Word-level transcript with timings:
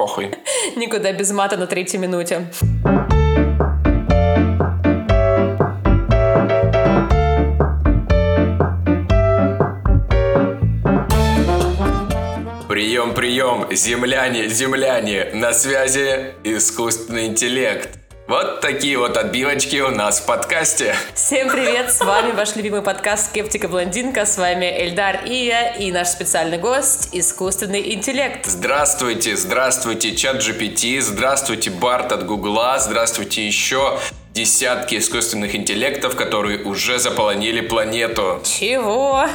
Похуй. 0.00 0.30
Никуда 0.76 1.12
без 1.12 1.30
мата 1.30 1.58
на 1.58 1.66
третьей 1.66 1.98
минуте. 1.98 2.46
Прием, 12.66 13.12
прием, 13.12 13.66
земляне, 13.70 14.48
земляне, 14.48 15.32
на 15.34 15.52
связи 15.52 16.32
искусственный 16.44 17.26
интеллект. 17.26 17.99
Вот 18.30 18.60
такие 18.60 18.96
вот 18.96 19.16
отбивочки 19.16 19.78
у 19.80 19.90
нас 19.90 20.20
в 20.20 20.26
подкасте. 20.26 20.94
Всем 21.14 21.50
привет, 21.50 21.92
с 21.92 21.98
вами 21.98 22.30
ваш 22.30 22.54
любимый 22.54 22.80
подкаст 22.80 23.26
«Скептика 23.30 23.66
Блондинка», 23.66 24.24
с 24.24 24.38
вами 24.38 24.66
Эльдар 24.66 25.24
Ия 25.26 25.74
и 25.74 25.90
наш 25.90 26.10
специальный 26.10 26.56
гость– 26.56 27.08
искусственный 27.12 27.92
интеллект. 27.92 28.46
Здравствуйте, 28.46 29.34
здравствуйте, 29.34 30.14
чат 30.14 30.36
GPT, 30.36 31.00
здравствуйте, 31.00 31.70
Барт 31.70 32.12
от 32.12 32.24
Гугла, 32.24 32.78
здравствуйте 32.78 33.44
еще 33.44 33.98
десятки 34.32 34.98
искусственных 34.98 35.56
интеллектов, 35.56 36.14
которые 36.14 36.62
уже 36.62 37.00
заполонили 37.00 37.62
планету. 37.62 38.40
Чего? 38.44 39.26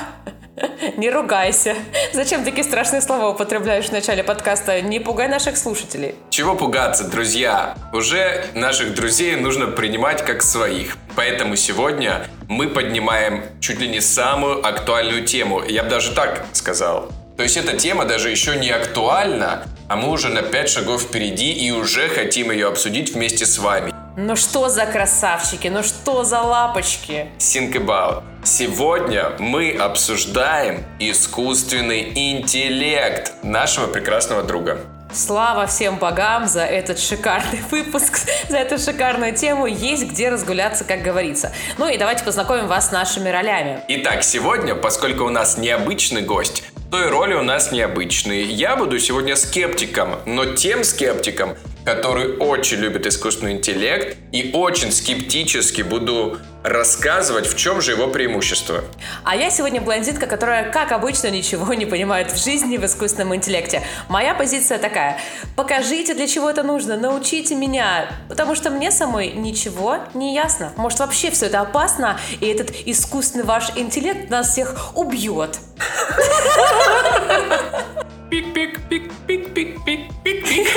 Не 0.98 1.10
ругайся. 1.10 1.76
Зачем 2.14 2.44
такие 2.44 2.64
страшные 2.64 3.02
слова 3.02 3.30
употребляешь 3.30 3.86
в 3.86 3.92
начале 3.92 4.24
подкаста? 4.24 4.82
Не 4.82 5.00
пугай 5.00 5.28
наших 5.28 5.58
слушателей. 5.58 6.16
Чего 6.30 6.56
пугаться, 6.56 7.06
друзья? 7.06 7.76
Уже 7.94 8.46
наших 8.54 8.94
друзей 8.94 9.36
нужно 9.36 9.68
принимать 9.68 10.24
как 10.24 10.42
своих. 10.42 10.98
Поэтому 11.16 11.56
сегодня 11.56 12.28
мы 12.48 12.68
поднимаем 12.68 13.44
чуть 13.60 13.80
ли 13.80 13.88
не 13.88 14.02
самую 14.02 14.66
актуальную 14.66 15.26
тему. 15.26 15.64
Я 15.64 15.84
бы 15.84 15.90
даже 15.90 16.14
так 16.14 16.46
сказал. 16.54 17.10
То 17.38 17.44
есть 17.44 17.58
эта 17.58 17.78
тема 17.78 18.06
даже 18.06 18.30
еще 18.30 18.56
не 18.56 18.70
актуальна, 18.70 19.64
а 19.90 19.98
мы 19.98 20.10
уже 20.10 20.30
на 20.30 20.42
5 20.42 20.70
шагов 20.70 21.04
впереди 21.04 21.52
и 21.52 21.72
уже 21.72 22.08
хотим 22.08 22.52
ее 22.52 22.68
обсудить 22.68 23.14
вместе 23.14 23.46
с 23.46 23.60
вами. 23.60 23.94
Ну 24.18 24.38
что 24.38 24.70
за 24.70 24.86
красавчики, 24.86 25.68
ну 25.68 25.84
что 25.84 26.24
за 26.24 26.40
лапочки? 26.40 27.28
Think 27.38 27.74
about. 27.74 28.24
Сегодня 28.46 29.34
мы 29.40 29.72
обсуждаем 29.72 30.86
искусственный 31.00 32.14
интеллект 32.16 33.34
нашего 33.44 33.88
прекрасного 33.88 34.42
друга. 34.42 34.80
Слава 35.12 35.68
всем 35.68 35.98
богам 35.98 36.48
за 36.48 36.64
этот 36.64 36.98
шикарный 36.98 37.60
выпуск, 37.72 38.20
за 38.48 38.58
эту 38.58 38.78
шикарную 38.78 39.36
тему. 39.36 39.66
Есть 39.66 40.10
где 40.10 40.30
разгуляться, 40.30 40.86
как 40.86 41.02
говорится. 41.02 41.52
Ну 41.78 41.90
и 41.90 41.98
давайте 41.98 42.24
познакомим 42.24 42.68
вас 42.68 42.90
с 42.90 42.92
нашими 42.94 43.28
ролями. 43.28 43.82
Итак, 43.90 44.24
сегодня, 44.24 44.76
поскольку 44.76 45.26
у 45.26 45.30
нас 45.30 45.58
необычный 45.58 46.22
гость, 46.22 46.64
то 46.90 47.04
и 47.04 47.10
роли 47.10 47.34
у 47.34 47.44
нас 47.44 47.74
необычные. 47.74 48.46
Я 48.46 48.78
буду 48.78 48.98
сегодня 48.98 49.36
скептиком, 49.36 50.20
но 50.26 50.46
тем 50.46 50.86
скептиком, 50.86 51.56
который 51.86 52.36
очень 52.38 52.78
любит 52.78 53.06
искусственный 53.06 53.54
интеллект 53.54 54.18
и 54.32 54.52
очень 54.54 54.92
скептически 54.92 55.84
буду 55.84 56.40
рассказывать, 56.64 57.46
в 57.46 57.56
чем 57.56 57.80
же 57.80 57.92
его 57.92 58.08
преимущество. 58.08 58.84
А 59.24 59.36
я 59.36 59.52
сегодня 59.52 59.82
блондинка, 59.82 60.26
которая, 60.26 60.72
как 60.72 60.92
обычно, 60.92 61.30
ничего 61.30 61.72
не 61.76 61.86
понимает 61.86 62.32
в 62.32 62.44
жизни 62.44 62.78
в 62.78 62.86
искусственном 62.86 63.36
интеллекте. 63.36 63.84
Моя 64.10 64.34
позиция 64.34 64.80
такая. 64.80 65.20
Покажите, 65.56 66.16
для 66.16 66.28
чего 66.28 66.50
это 66.50 66.64
нужно, 66.64 66.98
научите 66.98 67.54
меня, 67.54 68.10
потому 68.30 68.56
что 68.56 68.72
мне 68.72 68.90
самой 68.90 69.32
ничего 69.32 70.00
не 70.16 70.34
ясно. 70.34 70.74
Может, 70.76 71.00
вообще 71.00 71.30
все 71.30 71.46
это 71.46 71.62
опасно, 71.62 72.20
и 72.40 72.48
этот 72.48 72.72
искусственный 72.86 73.46
ваш 73.46 73.70
интеллект 73.76 74.32
нас 74.32 74.50
всех 74.50 74.98
убьет. 74.98 75.60
Пик-пик-пик-пик-пик-пик-пик. 78.36 80.68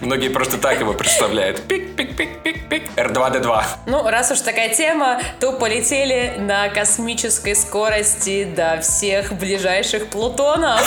Многие 0.00 0.30
просто 0.30 0.56
так 0.56 0.80
его 0.80 0.94
представляют. 0.94 1.60
Пик-пик-пик-пик-пик. 1.68 2.84
R2-D2. 2.96 3.64
Ну, 3.86 4.08
раз 4.08 4.30
уж 4.30 4.40
такая 4.40 4.74
тема, 4.74 5.20
то 5.40 5.52
полетели 5.52 6.36
на 6.38 6.70
космической 6.70 7.54
скорости 7.54 8.44
до 8.44 8.80
всех 8.80 9.34
ближайших 9.34 10.08
Плутонов. 10.08 10.80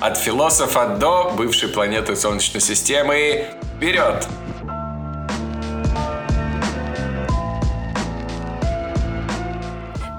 От 0.00 0.18
философа 0.18 0.86
до 0.86 1.32
бывшей 1.36 1.68
планеты 1.68 2.14
Солнечной 2.14 2.60
системы. 2.60 3.46
Вперед! 3.76 4.24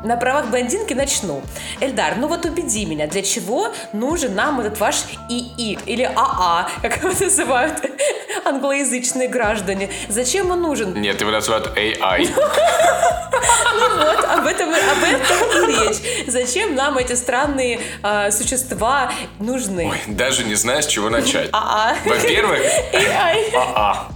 На 0.06 0.18
правах 0.18 0.50
блондинки 0.50 0.94
начну. 0.94 1.42
Эльдар, 1.82 2.14
ну 2.18 2.28
вот 2.28 2.46
убеди 2.46 2.86
меня, 2.86 3.08
для 3.08 3.24
чего 3.24 3.74
нужен 3.92 4.36
нам 4.36 4.60
этот 4.60 4.80
ваш 4.80 4.98
ИИ 5.30 5.80
или 5.88 6.04
АА, 6.04 6.70
как 6.84 6.98
его 6.98 7.10
называют 7.10 7.82
англоязычные 8.46 9.28
граждане? 9.28 9.90
Зачем 10.08 10.52
он 10.52 10.62
нужен? 10.62 10.94
Нет, 10.94 11.20
его 11.20 11.32
называют 11.32 11.76
AI. 11.76 12.30
Ну 13.78 13.98
вот, 13.98 14.26
об 14.26 14.48
этом, 14.48 14.70
об 14.70 15.04
этом 15.04 15.70
и 15.70 15.90
речь. 15.90 16.28
Зачем 16.28 16.76
нам 16.76 16.98
эти 16.98 17.14
странные 17.14 17.80
а, 18.02 18.32
существа 18.32 19.12
нужны? 19.40 19.90
Ой, 19.90 20.00
даже 20.08 20.44
не 20.44 20.56
знаю, 20.56 20.82
с 20.82 20.88
чего 20.88 21.10
начать. 21.10 21.50
АА. 21.52 21.96
Во-первых, 22.06 22.62
AI. 22.94 23.54
АА. 23.54 24.08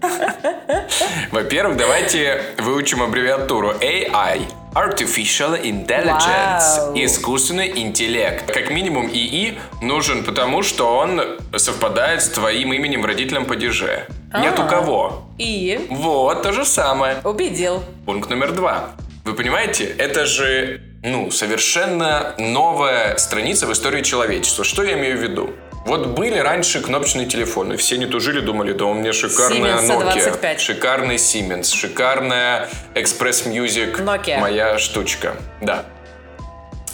Во-первых, 1.30 1.76
давайте 1.76 2.42
выучим 2.58 3.02
аббревиатуру 3.02 3.72
AI. 3.72 4.42
Artificial 4.74 5.60
Intelligence. 5.62 6.78
Вау. 6.80 6.94
Искусственный 6.96 7.78
интеллект. 7.80 8.52
Как 8.52 8.70
минимум 8.70 9.08
ИИ 9.08 9.54
нужен 9.80 10.24
потому, 10.24 10.62
что 10.62 10.96
он 10.96 11.20
совпадает 11.56 12.22
с 12.22 12.28
твоим 12.28 12.72
именем 12.72 13.02
в 13.02 13.04
родительном 13.04 13.44
падеже. 13.46 14.06
Нет 14.36 14.58
у 14.58 14.62
А. 14.62 14.66
кого. 14.66 15.28
И 15.38 15.86
Вот, 15.90 16.42
то 16.42 16.52
же 16.52 16.64
самое. 16.64 17.18
убедил. 17.22 17.84
Пункт 18.04 18.28
номер 18.30 18.52
два. 18.52 18.90
Вы 19.24 19.34
понимаете, 19.34 19.84
это 19.96 20.26
же, 20.26 20.82
ну, 21.02 21.30
совершенно 21.30 22.34
новая 22.36 23.16
страница 23.16 23.66
в 23.66 23.72
истории 23.72 24.02
человечества. 24.02 24.64
Что 24.64 24.82
я 24.82 24.94
имею 24.98 25.16
в 25.18 25.22
виду? 25.22 25.50
Вот 25.84 26.06
были 26.06 26.38
раньше 26.38 26.80
кнопочные 26.80 27.26
телефоны. 27.26 27.76
Все 27.76 27.98
не 27.98 28.06
тужили, 28.06 28.40
думали, 28.40 28.72
да 28.72 28.86
у 28.86 28.94
меня 28.94 29.12
шикарная 29.12 29.76
Siemens 29.76 29.88
Nokia, 29.88 30.22
25. 30.24 30.60
шикарный 30.60 31.16
Siemens, 31.16 31.74
шикарная 31.74 32.68
Express 32.94 33.46
Music, 33.46 33.96
Nokia. 34.02 34.38
моя 34.40 34.78
штучка. 34.78 35.36
Да. 35.60 35.84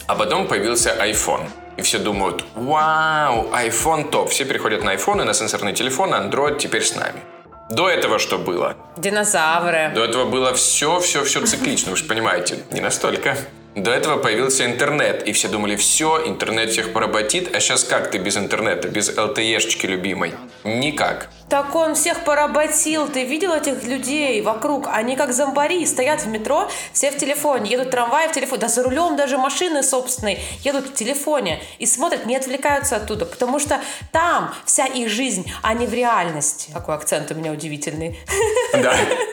А 0.07 0.15
потом 0.15 0.47
появился 0.47 0.93
iPhone. 0.99 1.47
И 1.77 1.81
все 1.83 1.99
думают, 1.99 2.43
вау, 2.53 3.49
iPhone 3.53 4.09
топ. 4.09 4.29
Все 4.29 4.43
переходят 4.43 4.83
на 4.83 4.93
iPhone 4.93 5.21
и 5.21 5.25
на 5.25 5.33
сенсорные 5.33 5.73
телефоны, 5.73 6.15
Android 6.15 6.57
теперь 6.59 6.83
с 6.83 6.93
нами. 6.95 7.21
До 7.69 7.89
этого 7.89 8.19
что 8.19 8.37
было? 8.37 8.75
Динозавры. 8.97 9.91
До 9.95 10.03
этого 10.03 10.25
было 10.25 10.53
все, 10.53 10.99
все, 10.99 11.23
все 11.23 11.45
циклично, 11.45 11.91
вы 11.91 11.97
же 11.97 12.03
понимаете, 12.03 12.59
не 12.71 12.81
настолько. 12.81 13.37
До 13.75 13.91
этого 13.91 14.17
появился 14.17 14.65
интернет, 14.65 15.25
и 15.25 15.31
все 15.31 15.47
думали, 15.47 15.77
все, 15.77 16.27
интернет 16.27 16.71
всех 16.71 16.91
поработит, 16.91 17.55
а 17.55 17.61
сейчас 17.61 17.85
как 17.85 18.11
ты 18.11 18.17
без 18.17 18.35
интернета, 18.35 18.89
без 18.89 19.09
LTE-шечки 19.09 19.85
любимой? 19.85 20.33
Никак. 20.65 21.29
Так 21.49 21.73
он 21.73 21.95
всех 21.95 22.25
поработил. 22.25 23.07
Ты 23.07 23.23
видел 23.23 23.53
этих 23.53 23.83
людей 23.83 24.41
вокруг? 24.41 24.87
Они 24.91 25.15
как 25.15 25.31
зомбари, 25.31 25.85
стоят 25.85 26.21
в 26.21 26.27
метро, 26.27 26.69
все 26.91 27.11
в 27.11 27.17
телефоне, 27.17 27.71
едут 27.71 27.91
трамваи 27.91 28.27
в 28.27 28.33
телефоне, 28.33 28.59
да 28.59 28.67
за 28.67 28.83
рулем 28.83 29.15
даже 29.15 29.37
машины 29.37 29.83
собственной 29.83 30.39
едут 30.63 30.87
в 30.87 30.93
телефоне 30.93 31.61
и 31.79 31.85
смотрят, 31.85 32.25
не 32.25 32.35
отвлекаются 32.35 32.97
оттуда, 32.97 33.25
потому 33.25 33.57
что 33.59 33.79
там 34.11 34.53
вся 34.65 34.85
их 34.85 35.09
жизнь, 35.09 35.49
а 35.61 35.73
не 35.73 35.87
в 35.87 35.93
реальности. 35.93 36.71
Какой 36.73 36.95
акцент 36.95 37.31
у 37.31 37.35
меня 37.35 37.53
удивительный. 37.53 38.19
Да. 38.73 38.93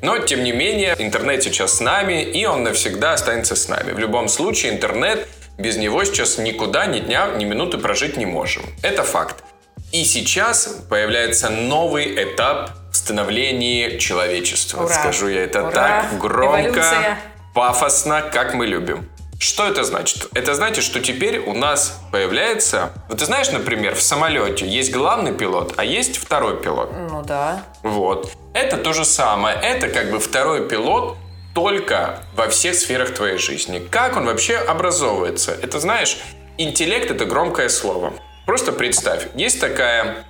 Но, 0.00 0.18
тем 0.18 0.42
не 0.42 0.52
менее, 0.52 0.94
интернет 0.98 1.42
сейчас 1.42 1.74
с 1.74 1.80
нами, 1.80 2.22
и 2.22 2.44
он 2.46 2.62
навсегда 2.62 3.12
останется 3.12 3.54
с 3.54 3.68
нами. 3.68 3.92
В 3.92 3.98
любом 3.98 4.28
случае, 4.28 4.72
интернет, 4.72 5.28
без 5.58 5.76
него 5.76 6.04
сейчас 6.04 6.38
никуда, 6.38 6.86
ни 6.86 7.00
дня, 7.00 7.28
ни 7.36 7.44
минуты 7.44 7.78
прожить 7.78 8.16
не 8.16 8.26
можем. 8.26 8.64
Это 8.82 9.02
факт. 9.02 9.44
И 9.92 10.04
сейчас 10.04 10.78
появляется 10.88 11.50
новый 11.50 12.14
этап 12.24 12.70
в 12.90 12.96
становлении 12.96 13.98
человечества. 13.98 14.84
Ура. 14.84 14.94
Скажу 14.94 15.28
я 15.28 15.44
это 15.44 15.62
Ура. 15.62 15.70
так 15.70 16.18
громко, 16.18 16.60
Эволюция. 16.60 17.18
пафосно, 17.54 18.22
как 18.22 18.54
мы 18.54 18.66
любим. 18.66 19.08
Что 19.38 19.66
это 19.66 19.82
значит? 19.82 20.28
Это 20.34 20.54
значит, 20.54 20.84
что 20.84 21.00
теперь 21.00 21.40
у 21.40 21.52
нас 21.52 22.00
появляется... 22.12 22.92
Вот 23.08 23.18
ты 23.18 23.24
знаешь, 23.24 23.50
например, 23.50 23.96
в 23.96 24.00
самолете 24.00 24.66
есть 24.66 24.92
главный 24.92 25.34
пилот, 25.34 25.74
а 25.76 25.84
есть 25.84 26.16
второй 26.16 26.60
пилот. 26.60 26.92
Ну 27.10 27.22
да. 27.22 27.64
Вот. 27.82 28.30
Это 28.54 28.76
то 28.76 28.92
же 28.92 29.04
самое. 29.04 29.56
Это 29.62 29.88
как 29.88 30.10
бы 30.10 30.18
второй 30.18 30.68
пилот, 30.68 31.16
только 31.54 32.20
во 32.34 32.48
всех 32.48 32.74
сферах 32.74 33.14
твоей 33.14 33.38
жизни. 33.38 33.82
Как 33.90 34.16
он 34.16 34.26
вообще 34.26 34.56
образовывается? 34.56 35.56
Это, 35.62 35.80
знаешь, 35.80 36.18
интеллект— 36.58 37.10
это 37.10 37.24
громкое 37.24 37.68
слово. 37.68 38.14
Просто 38.46 38.72
представь, 38.72 39.26
есть 39.34 39.60
такая 39.60 40.24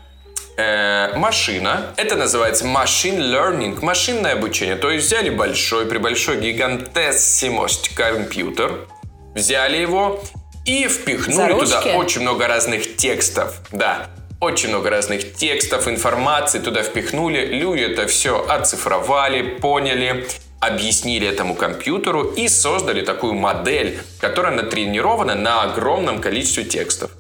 э, 0.57 1.17
машина, 1.17 1.95
это 1.97 2.17
называется 2.17 2.65
machine 2.65 3.19
learning, 3.19 3.83
машинное 3.83 4.33
обучение. 4.35 4.77
То 4.77 4.91
есть 4.91 5.07
взяли 5.07 5.31
большой, 5.31 5.87
при 5.87 5.99
большой 5.99 6.41
гигантессимость 6.41 7.95
компьютер, 7.95 8.87
взяли 9.35 9.79
его 9.79 10.21
и 10.65 10.87
впихнули 10.89 11.53
туда 11.53 11.81
очень 11.97 12.21
много 12.23 12.47
разных 12.47 12.97
текстов. 12.97 13.61
Да. 13.73 14.09
Очень 14.43 14.71
много 14.71 14.91
разных 14.91 15.35
текстов, 15.35 15.87
информации 15.87 16.59
туда 16.59 16.83
впихнули. 16.83 17.47
Люди 17.47 17.83
это 17.83 18.09
все 18.09 18.45
оцифровали, 18.45 19.43
поняли, 19.61 20.27
объяснили 20.59 21.29
этому 21.29 21.55
компьютеру 21.55 22.25
и 22.25 22.49
создали 22.49 23.03
такую 23.03 23.35
модель, 23.35 24.01
которая 24.21 24.53
натренирована 24.53 25.37
на 25.37 25.63
огромном 25.63 26.21
количестве 26.21 26.65
текстов. 26.65 27.13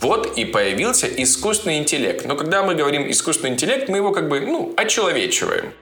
Вот 0.00 0.38
и 0.38 0.46
появился 0.46 1.06
искусственный 1.06 1.76
интеллект. 1.76 2.24
Но 2.24 2.34
когда 2.34 2.62
мы 2.62 2.74
говорим 2.74 3.10
искусственный 3.10 3.50
интеллект, 3.50 3.90
мы 3.90 3.98
его 3.98 4.12
как 4.12 4.30
бы, 4.30 4.40
ну, 4.40 4.72
очеловечиваем. 4.74 5.74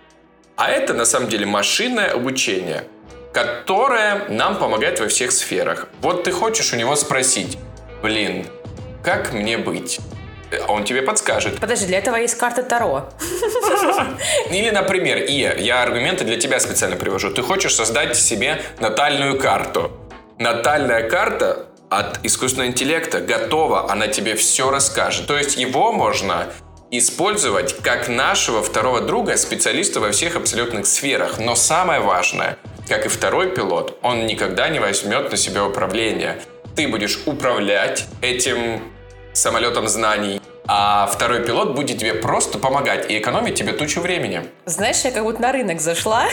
А 0.56 0.68
это 0.68 0.94
на 0.94 1.04
самом 1.04 1.28
деле 1.28 1.46
машинное 1.46 2.10
обучение, 2.10 2.82
которое 3.32 4.28
нам 4.30 4.56
помогает 4.56 4.98
во 4.98 5.06
всех 5.06 5.30
сферах. 5.30 5.86
Вот 6.00 6.24
ты 6.24 6.32
хочешь 6.32 6.72
у 6.72 6.76
него 6.76 6.96
спросить, 6.96 7.56
блин, 8.02 8.46
как 9.04 9.32
мне 9.32 9.56
быть? 9.56 10.00
А 10.50 10.72
он 10.72 10.84
тебе 10.84 11.02
подскажет. 11.02 11.60
Подожди, 11.60 11.86
для 11.86 11.98
этого 11.98 12.16
есть 12.16 12.36
карта 12.36 12.62
Таро. 12.62 13.08
Или, 14.50 14.70
например, 14.70 15.18
Ия, 15.18 15.56
я 15.56 15.82
аргументы 15.82 16.24
для 16.24 16.38
тебя 16.38 16.60
специально 16.60 16.96
привожу. 16.96 17.30
Ты 17.30 17.42
хочешь 17.42 17.74
создать 17.74 18.16
себе 18.16 18.62
натальную 18.80 19.38
карту. 19.38 19.92
Натальная 20.38 21.08
карта 21.08 21.66
от 21.90 22.24
искусственного 22.24 22.68
интеллекта 22.68 23.20
готова, 23.20 23.90
она 23.90 24.08
тебе 24.08 24.34
все 24.34 24.70
расскажет. 24.70 25.26
То 25.26 25.36
есть 25.36 25.56
его 25.56 25.92
можно 25.92 26.46
использовать 26.90 27.76
как 27.82 28.08
нашего 28.08 28.62
второго 28.62 29.00
друга, 29.00 29.36
специалиста 29.36 30.00
во 30.00 30.10
всех 30.10 30.36
абсолютных 30.36 30.86
сферах. 30.86 31.38
Но 31.38 31.54
самое 31.54 32.00
важное, 32.00 32.56
как 32.88 33.06
и 33.06 33.08
второй 33.08 33.50
пилот, 33.50 33.98
он 34.02 34.26
никогда 34.26 34.68
не 34.68 34.78
возьмет 34.78 35.30
на 35.30 35.36
себя 35.36 35.64
управление. 35.64 36.40
Ты 36.76 36.88
будешь 36.88 37.20
управлять 37.26 38.06
этим 38.22 38.82
самолетом 39.38 39.88
знаний, 39.88 40.40
а 40.66 41.06
второй 41.06 41.44
пилот 41.44 41.74
будет 41.74 41.98
тебе 41.98 42.14
просто 42.14 42.58
помогать 42.58 43.10
и 43.10 43.18
экономить 43.18 43.54
тебе 43.54 43.72
тучу 43.72 44.00
времени. 44.00 44.42
Знаешь, 44.66 45.00
я 45.04 45.10
как 45.10 45.24
будто 45.24 45.40
на 45.40 45.52
рынок 45.52 45.80
зашла, 45.80 46.28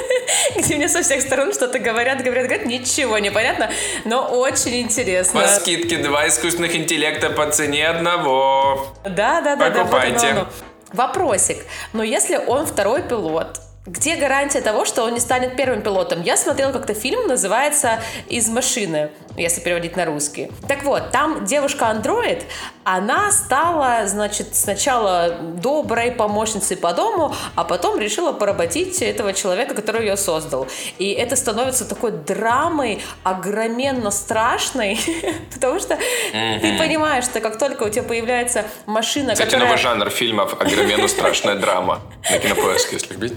где 0.56 0.76
мне 0.76 0.88
со 0.88 1.02
всех 1.02 1.22
сторон 1.22 1.52
что-то 1.52 1.78
говорят, 1.78 2.22
говорят, 2.22 2.46
говорят, 2.46 2.66
ничего 2.66 3.18
не 3.18 3.30
понятно, 3.30 3.70
но 4.04 4.26
очень 4.26 4.80
интересно. 4.80 5.42
По 5.42 5.46
скидке 5.48 5.98
два 5.98 6.26
искусственных 6.26 6.74
интеллекта 6.74 7.30
по 7.30 7.50
цене 7.50 7.88
одного. 7.88 8.88
Да, 9.04 9.40
да, 9.40 9.56
да. 9.56 9.70
Покупайте. 9.70 10.32
Да, 10.32 10.40
вот 10.40 10.48
Вопросик. 10.92 11.58
Но 11.92 12.02
если 12.02 12.36
он 12.36 12.66
второй 12.66 13.02
пилот, 13.02 13.60
где 13.86 14.16
гарантия 14.16 14.60
того, 14.60 14.84
что 14.84 15.04
он 15.04 15.14
не 15.14 15.20
станет 15.20 15.56
первым 15.56 15.82
пилотом? 15.82 16.22
Я 16.22 16.36
смотрела 16.36 16.72
как-то 16.72 16.94
фильм, 16.94 17.28
называется 17.28 18.00
«Из 18.28 18.48
машины», 18.48 19.10
если 19.36 19.60
переводить 19.60 19.96
на 19.96 20.04
русский. 20.04 20.50
Так 20.68 20.82
вот, 20.84 21.10
там 21.10 21.44
девушка-андроид, 21.44 22.44
она 22.84 23.32
стала, 23.32 24.06
значит, 24.06 24.54
сначала 24.54 25.30
доброй 25.30 26.12
помощницей 26.12 26.76
по 26.76 26.92
дому, 26.92 27.34
а 27.54 27.64
потом 27.64 27.98
решила 27.98 28.32
поработить 28.32 29.02
этого 29.02 29.32
человека, 29.32 29.74
который 29.74 30.06
ее 30.06 30.16
создал. 30.16 30.66
И 30.98 31.12
это 31.12 31.36
становится 31.36 31.84
такой 31.84 32.12
драмой 32.12 33.02
огроменно 33.24 34.10
страшной, 34.10 34.98
потому 35.54 35.80
что 35.80 35.96
ты 36.30 36.78
понимаешь, 36.78 37.24
что 37.24 37.40
как 37.40 37.58
только 37.58 37.84
у 37.84 37.88
тебя 37.88 38.02
появляется 38.02 38.64
машина, 38.86 39.32
Кстати, 39.32 39.50
которая... 39.50 39.68
новый 39.68 39.78
жанр 39.78 40.10
фильмов 40.10 40.54
«Огроменно 40.60 41.08
страшная 41.08 41.56
драма» 41.56 42.00
на 42.30 42.38
кинопоиске, 42.38 42.96
если 42.96 43.12
любить. 43.14 43.34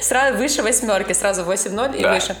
Сразу 0.00 0.38
выше 0.38 0.62
восьмерки, 0.62 1.12
сразу 1.12 1.42
8-0 1.42 1.98
и 1.98 2.04
выше. 2.04 2.36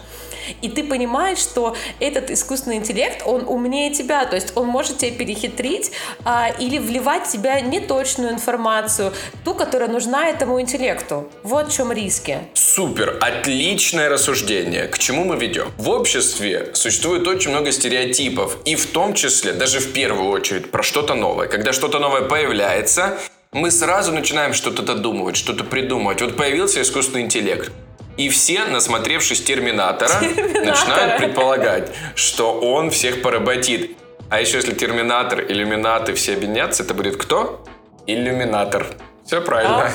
И 0.62 0.68
ты 0.68 0.84
понимаешь, 0.84 1.38
что 1.38 1.76
этот 2.00 2.30
искусственный 2.30 2.76
интеллект, 2.76 3.22
он 3.24 3.44
умнее 3.46 3.90
тебя, 3.90 4.24
то 4.26 4.36
есть 4.36 4.56
он 4.56 4.66
может 4.66 4.98
тебя 4.98 5.12
перехитрить 5.12 5.92
а, 6.24 6.50
или 6.58 6.78
вливать 6.78 7.26
в 7.26 7.32
тебя 7.32 7.60
неточную 7.60 8.32
информацию, 8.32 9.12
ту, 9.44 9.54
которая 9.54 9.88
нужна 9.88 10.28
этому 10.28 10.60
интеллекту. 10.60 11.28
Вот 11.42 11.72
в 11.72 11.76
чем 11.76 11.92
риски. 11.92 12.38
Супер, 12.54 13.18
отличное 13.20 14.08
рассуждение. 14.08 14.86
К 14.88 14.98
чему 14.98 15.24
мы 15.24 15.36
ведем? 15.36 15.70
В 15.78 15.88
обществе 15.90 16.70
существует 16.74 17.26
очень 17.26 17.50
много 17.50 17.72
стереотипов, 17.72 18.58
и 18.64 18.76
в 18.76 18.86
том 18.86 19.14
числе, 19.14 19.52
даже 19.52 19.80
в 19.80 19.92
первую 19.92 20.30
очередь, 20.30 20.70
про 20.70 20.82
что-то 20.82 21.14
новое. 21.14 21.48
Когда 21.48 21.72
что-то 21.72 21.98
новое 21.98 22.22
появляется, 22.22 23.18
мы 23.52 23.70
сразу 23.70 24.12
начинаем 24.12 24.52
что-то 24.52 24.82
додумывать, 24.82 25.36
что-то 25.36 25.64
придумывать. 25.64 26.20
Вот 26.20 26.36
появился 26.36 26.82
искусственный 26.82 27.22
интеллект. 27.22 27.70
И 28.16 28.28
все, 28.28 28.64
насмотревшись 28.64 29.42
Терминатора, 29.42 30.10
начинают 30.20 31.18
предполагать, 31.18 31.92
что 32.14 32.58
он 32.60 32.90
всех 32.90 33.22
поработит. 33.22 33.96
А 34.30 34.40
еще 34.40 34.56
если 34.56 34.72
Терминатор, 34.74 35.40
Иллюминаты 35.40 36.14
все 36.14 36.32
объединятся, 36.34 36.82
это 36.82 36.94
будет 36.94 37.16
кто? 37.16 37.64
Иллюминатор. 38.06 38.86
Все 39.24 39.40
правильно. 39.40 39.90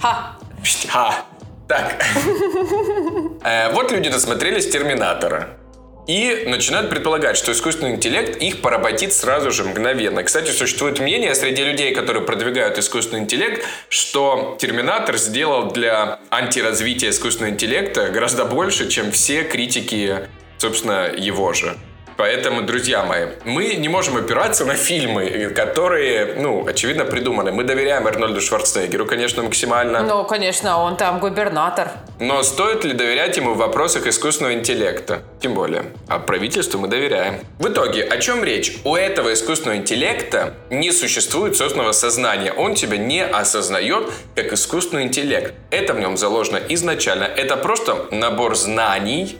Ха. 0.00 0.36
Ха. 0.88 1.14
Так. 1.68 2.04
Э, 3.46 3.72
Вот 3.72 3.92
люди 3.92 4.08
досмотрелись 4.10 4.68
Терминатора. 4.70 5.48
И 6.06 6.44
начинают 6.46 6.90
предполагать, 6.90 7.36
что 7.36 7.52
искусственный 7.52 7.92
интеллект 7.92 8.36
их 8.36 8.60
поработит 8.60 9.14
сразу 9.14 9.50
же, 9.50 9.64
мгновенно. 9.64 10.22
Кстати, 10.22 10.50
существует 10.50 11.00
мнение 11.00 11.34
среди 11.34 11.64
людей, 11.64 11.94
которые 11.94 12.22
продвигают 12.24 12.76
искусственный 12.76 13.22
интеллект, 13.22 13.64
что 13.88 14.56
Терминатор 14.60 15.16
сделал 15.16 15.70
для 15.70 16.20
антиразвития 16.30 17.08
искусственного 17.08 17.54
интеллекта 17.54 18.10
гораздо 18.10 18.44
больше, 18.44 18.88
чем 18.88 19.12
все 19.12 19.44
критики, 19.44 20.28
собственно, 20.58 21.10
его 21.16 21.54
же. 21.54 21.74
Поэтому, 22.16 22.62
друзья 22.62 23.04
мои, 23.04 23.26
мы 23.44 23.74
не 23.74 23.88
можем 23.88 24.16
опираться 24.16 24.64
на 24.64 24.74
фильмы, 24.74 25.52
которые, 25.54 26.34
ну, 26.36 26.66
очевидно, 26.66 27.04
придуманы. 27.04 27.50
Мы 27.52 27.64
доверяем 27.64 28.06
Арнольду 28.06 28.40
Шварценеггеру, 28.40 29.06
конечно, 29.06 29.42
максимально. 29.42 30.02
Ну, 30.02 30.24
конечно, 30.24 30.78
он 30.78 30.96
там 30.96 31.18
губернатор. 31.18 31.90
Но 32.20 32.42
стоит 32.42 32.84
ли 32.84 32.92
доверять 32.92 33.36
ему 33.36 33.54
в 33.54 33.58
вопросах 33.58 34.06
искусственного 34.06 34.54
интеллекта? 34.54 35.22
Тем 35.40 35.54
более, 35.54 35.86
а 36.08 36.18
правительству 36.18 36.78
мы 36.78 36.88
доверяем. 36.88 37.40
В 37.58 37.68
итоге, 37.68 38.04
о 38.04 38.18
чем 38.18 38.44
речь? 38.44 38.76
У 38.84 38.94
этого 38.94 39.32
искусственного 39.32 39.78
интеллекта 39.78 40.54
не 40.70 40.92
существует 40.92 41.56
собственного 41.56 41.92
сознания. 41.92 42.52
Он 42.52 42.74
тебя 42.74 42.96
не 42.96 43.24
осознает 43.24 44.10
как 44.36 44.52
искусственный 44.52 45.02
интеллект. 45.02 45.54
Это 45.70 45.94
в 45.94 46.00
нем 46.00 46.16
заложено 46.16 46.60
изначально. 46.68 47.24
Это 47.24 47.56
просто 47.56 48.06
набор 48.10 48.54
знаний, 48.54 49.38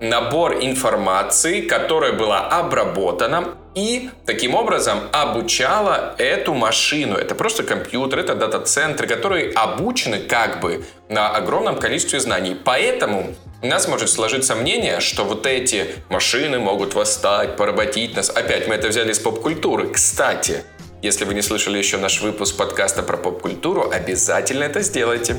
набор 0.00 0.58
информации, 0.60 1.60
которая 1.62 2.12
была 2.12 2.48
обработана 2.48 3.56
и 3.74 4.10
таким 4.26 4.54
образом 4.54 5.00
обучала 5.12 6.14
эту 6.18 6.54
машину. 6.54 7.16
Это 7.16 7.34
просто 7.34 7.62
компьютер, 7.62 8.20
это 8.20 8.34
дата-центры, 8.34 9.06
которые 9.06 9.52
обучены 9.52 10.18
как 10.18 10.60
бы 10.60 10.84
на 11.08 11.30
огромном 11.30 11.76
количестве 11.76 12.20
знаний. 12.20 12.56
Поэтому 12.64 13.34
у 13.62 13.66
нас 13.66 13.88
может 13.88 14.10
сложиться 14.10 14.54
мнение, 14.54 15.00
что 15.00 15.24
вот 15.24 15.46
эти 15.46 15.86
машины 16.08 16.58
могут 16.58 16.94
восстать, 16.94 17.56
поработить 17.56 18.16
нас. 18.16 18.30
Опять 18.30 18.68
мы 18.68 18.74
это 18.74 18.88
взяли 18.88 19.12
из 19.12 19.18
поп-культуры. 19.18 19.88
Кстати, 19.88 20.64
если 21.02 21.24
вы 21.24 21.34
не 21.34 21.42
слышали 21.42 21.78
еще 21.78 21.96
наш 21.96 22.20
выпуск 22.20 22.56
подкаста 22.56 23.02
про 23.02 23.16
поп-культуру, 23.16 23.90
обязательно 23.90 24.64
это 24.64 24.80
сделайте. 24.80 25.36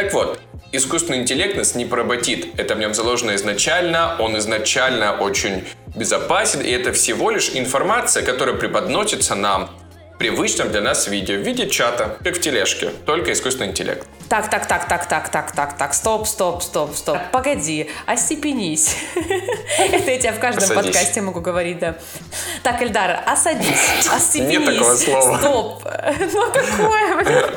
Так 0.00 0.14
вот, 0.14 0.40
искусственный 0.72 1.18
интеллект 1.18 1.58
нас 1.58 1.74
не 1.74 1.84
поработит. 1.84 2.58
Это 2.58 2.74
в 2.74 2.78
нем 2.78 2.94
заложено 2.94 3.34
изначально, 3.34 4.16
он 4.18 4.38
изначально 4.38 5.12
очень 5.12 5.62
безопасен, 5.94 6.62
и 6.62 6.70
это 6.70 6.94
всего 6.94 7.30
лишь 7.30 7.50
информация, 7.52 8.22
которая 8.22 8.54
преподносится 8.54 9.34
нам 9.34 9.68
в 10.14 10.16
привычном 10.16 10.70
для 10.70 10.80
нас 10.80 11.06
виде, 11.06 11.36
в 11.36 11.42
виде 11.42 11.68
чата, 11.68 12.16
как 12.24 12.36
в 12.36 12.40
тележке, 12.40 12.92
только 13.04 13.34
искусственный 13.34 13.72
интеллект. 13.72 14.08
Так, 14.30 14.48
так, 14.48 14.66
так, 14.66 14.88
так, 14.88 15.06
так, 15.06 15.30
так, 15.30 15.52
так, 15.52 15.76
так, 15.76 15.92
стоп, 15.92 16.26
стоп, 16.26 16.62
стоп, 16.62 16.96
стоп. 16.96 17.18
Погоди, 17.30 17.90
остепенись. 18.06 18.96
Это 19.78 20.10
я 20.12 20.18
тебя 20.18 20.32
в 20.32 20.40
каждом 20.40 20.66
подкасте 20.74 21.20
могу 21.20 21.42
говорить, 21.42 21.78
да. 21.78 21.96
Так, 22.62 22.80
Эльдар, 22.80 23.20
осадись, 23.26 24.06
остепенись. 24.10 24.60
Нет 24.60 24.64
такого 24.64 24.96
слова. 24.96 25.38
Стоп. 25.38 25.84
Ну, 26.32 26.52
какое? 26.52 27.50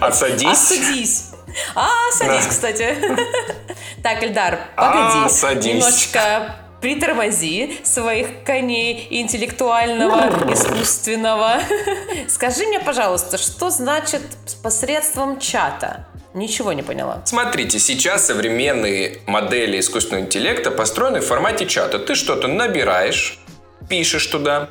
Осадись. 0.00 0.48
Осадись. 0.48 1.33
А, 1.74 1.88
садись, 2.12 2.46
кстати. 2.46 2.96
Так, 4.02 4.22
Эльдар, 4.22 4.58
погоди. 4.76 5.24
А, 5.24 5.28
садись. 5.30 5.64
Немножко 5.64 6.56
притормози 6.82 7.78
своих 7.82 8.44
коней 8.44 9.06
интеллектуального, 9.08 10.52
искусственного. 10.52 11.60
Скажи 12.28 12.66
мне, 12.66 12.78
пожалуйста, 12.80 13.38
что 13.38 13.70
значит 13.70 14.20
посредством 14.62 15.40
чата? 15.40 16.06
Ничего 16.34 16.74
не 16.74 16.82
поняла. 16.82 17.22
Смотрите, 17.24 17.78
сейчас 17.78 18.26
современные 18.26 19.20
модели 19.26 19.80
искусственного 19.80 20.26
интеллекта 20.26 20.70
построены 20.70 21.20
в 21.20 21.26
формате 21.26 21.64
чата. 21.64 21.98
Ты 21.98 22.14
что-то 22.14 22.48
набираешь, 22.48 23.38
пишешь 23.88 24.26
туда. 24.26 24.68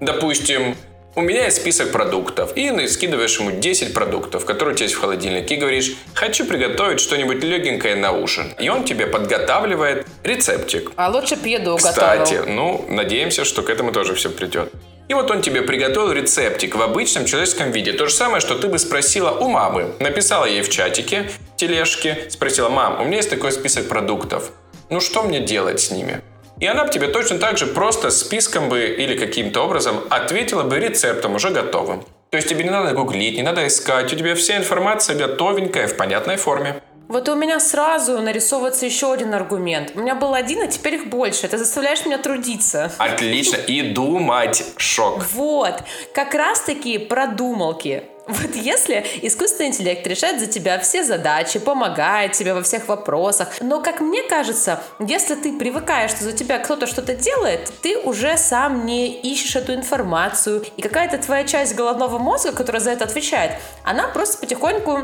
Допустим, 0.00 0.76
у 1.16 1.20
меня 1.20 1.44
есть 1.44 1.58
список 1.58 1.92
продуктов, 1.92 2.56
и 2.56 2.70
ну, 2.70 2.86
скидываешь 2.88 3.38
ему 3.38 3.52
10 3.52 3.94
продуктов, 3.94 4.44
которые 4.44 4.74
у 4.74 4.76
тебя 4.76 4.86
есть 4.86 4.96
в 4.96 5.00
холодильнике, 5.00 5.54
и 5.54 5.58
говоришь, 5.58 5.96
хочу 6.14 6.44
приготовить 6.44 7.00
что-нибудь 7.00 7.42
легенькое 7.44 7.94
на 7.94 8.12
ужин. 8.12 8.52
И 8.58 8.68
он 8.68 8.84
тебе 8.84 9.06
подготавливает 9.06 10.06
рецептик. 10.22 10.90
А 10.96 11.08
лучше 11.10 11.36
б 11.36 11.48
еду 11.48 11.76
Кстати, 11.76 12.34
готовил. 12.34 12.54
ну, 12.54 12.84
надеемся, 12.88 13.44
что 13.44 13.62
к 13.62 13.70
этому 13.70 13.92
тоже 13.92 14.14
все 14.14 14.30
придет. 14.30 14.72
И 15.06 15.14
вот 15.14 15.30
он 15.30 15.42
тебе 15.42 15.62
приготовил 15.62 16.12
рецептик 16.12 16.76
в 16.76 16.82
обычном 16.82 17.26
человеческом 17.26 17.70
виде. 17.70 17.92
То 17.92 18.06
же 18.06 18.14
самое, 18.14 18.40
что 18.40 18.56
ты 18.56 18.68
бы 18.68 18.78
спросила 18.78 19.30
у 19.30 19.48
мамы. 19.48 19.92
Написала 20.00 20.46
ей 20.46 20.62
в 20.62 20.70
чатике, 20.70 21.30
тележке, 21.56 22.26
спросила, 22.30 22.70
мам, 22.70 23.00
у 23.00 23.04
меня 23.04 23.18
есть 23.18 23.30
такой 23.30 23.52
список 23.52 23.86
продуктов. 23.86 24.50
Ну 24.88 25.00
что 25.00 25.22
мне 25.22 25.40
делать 25.40 25.80
с 25.80 25.90
ними? 25.90 26.22
И 26.60 26.66
она 26.66 26.84
бы 26.84 26.90
тебе 26.90 27.08
точно 27.08 27.38
так 27.38 27.58
же 27.58 27.66
просто 27.66 28.10
списком 28.10 28.68
бы 28.68 28.86
или 28.86 29.18
каким-то 29.18 29.62
образом 29.62 30.04
ответила 30.08 30.62
бы 30.62 30.78
рецептом 30.78 31.34
уже 31.34 31.50
готовым. 31.50 32.04
То 32.30 32.36
есть 32.36 32.48
тебе 32.48 32.64
не 32.64 32.70
надо 32.70 32.94
гуглить, 32.94 33.36
не 33.36 33.42
надо 33.42 33.66
искать, 33.66 34.12
у 34.12 34.16
тебя 34.16 34.34
вся 34.34 34.56
информация 34.56 35.16
готовенькая 35.16 35.86
в 35.88 35.96
понятной 35.96 36.36
форме. 36.36 36.80
Вот 37.06 37.28
у 37.28 37.34
меня 37.34 37.60
сразу 37.60 38.18
нарисовывается 38.20 38.86
еще 38.86 39.12
один 39.12 39.34
аргумент. 39.34 39.92
У 39.94 40.00
меня 40.00 40.14
был 40.14 40.32
один, 40.32 40.62
а 40.62 40.66
теперь 40.66 40.94
их 40.94 41.08
больше. 41.08 41.46
Это 41.46 41.58
заставляешь 41.58 42.04
меня 42.06 42.18
трудиться. 42.18 42.90
Отлично. 42.98 43.56
И 43.56 43.82
думать. 43.82 44.64
Шок. 44.78 45.22
Вот. 45.32 45.82
Как 46.14 46.34
раз 46.34 46.60
таки 46.62 46.98
продумалки. 46.98 48.04
Вот 48.26 48.54
если 48.54 49.04
искусственный 49.22 49.68
интеллект 49.68 50.06
решает 50.06 50.40
за 50.40 50.46
тебя 50.46 50.78
все 50.78 51.04
задачи, 51.04 51.58
помогает 51.58 52.32
тебе 52.32 52.54
во 52.54 52.62
всех 52.62 52.88
вопросах, 52.88 53.48
но, 53.60 53.82
как 53.82 54.00
мне 54.00 54.22
кажется, 54.22 54.82
если 54.98 55.34
ты 55.34 55.58
привыкаешь, 55.58 56.10
что 56.10 56.24
за 56.24 56.32
тебя 56.32 56.58
кто-то 56.58 56.86
что-то 56.86 57.14
делает, 57.14 57.70
ты 57.82 57.98
уже 57.98 58.38
сам 58.38 58.86
не 58.86 59.20
ищешь 59.20 59.56
эту 59.56 59.74
информацию, 59.74 60.64
и 60.76 60.82
какая-то 60.82 61.18
твоя 61.18 61.44
часть 61.44 61.74
головного 61.74 62.18
мозга, 62.18 62.52
которая 62.52 62.80
за 62.80 62.92
это 62.92 63.04
отвечает, 63.04 63.52
она 63.84 64.08
просто 64.08 64.38
потихоньку 64.38 65.00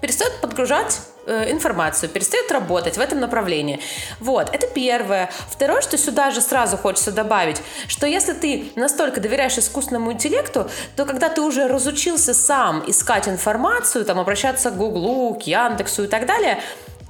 перестает 0.00 0.40
подгружать 0.40 0.98
информацию, 1.26 2.08
перестает 2.08 2.50
работать 2.50 2.96
в 2.96 3.00
этом 3.00 3.20
направлении. 3.20 3.80
Вот, 4.20 4.48
это 4.52 4.66
первое. 4.66 5.30
Второе, 5.50 5.80
что 5.80 5.98
сюда 5.98 6.30
же 6.30 6.40
сразу 6.40 6.76
хочется 6.76 7.12
добавить, 7.12 7.62
что 7.88 8.06
если 8.06 8.32
ты 8.32 8.72
настолько 8.76 9.20
доверяешь 9.20 9.58
искусственному 9.58 10.12
интеллекту, 10.12 10.70
то 10.96 11.04
когда 11.04 11.28
ты 11.28 11.40
уже 11.40 11.68
разучился 11.68 12.34
сам 12.34 12.82
искать 12.86 13.28
информацию, 13.28 14.04
там, 14.04 14.18
обращаться 14.18 14.70
к 14.70 14.76
Гуглу, 14.76 15.34
к 15.34 15.42
Яндексу 15.42 16.04
и 16.04 16.06
так 16.06 16.26
далее, 16.26 16.60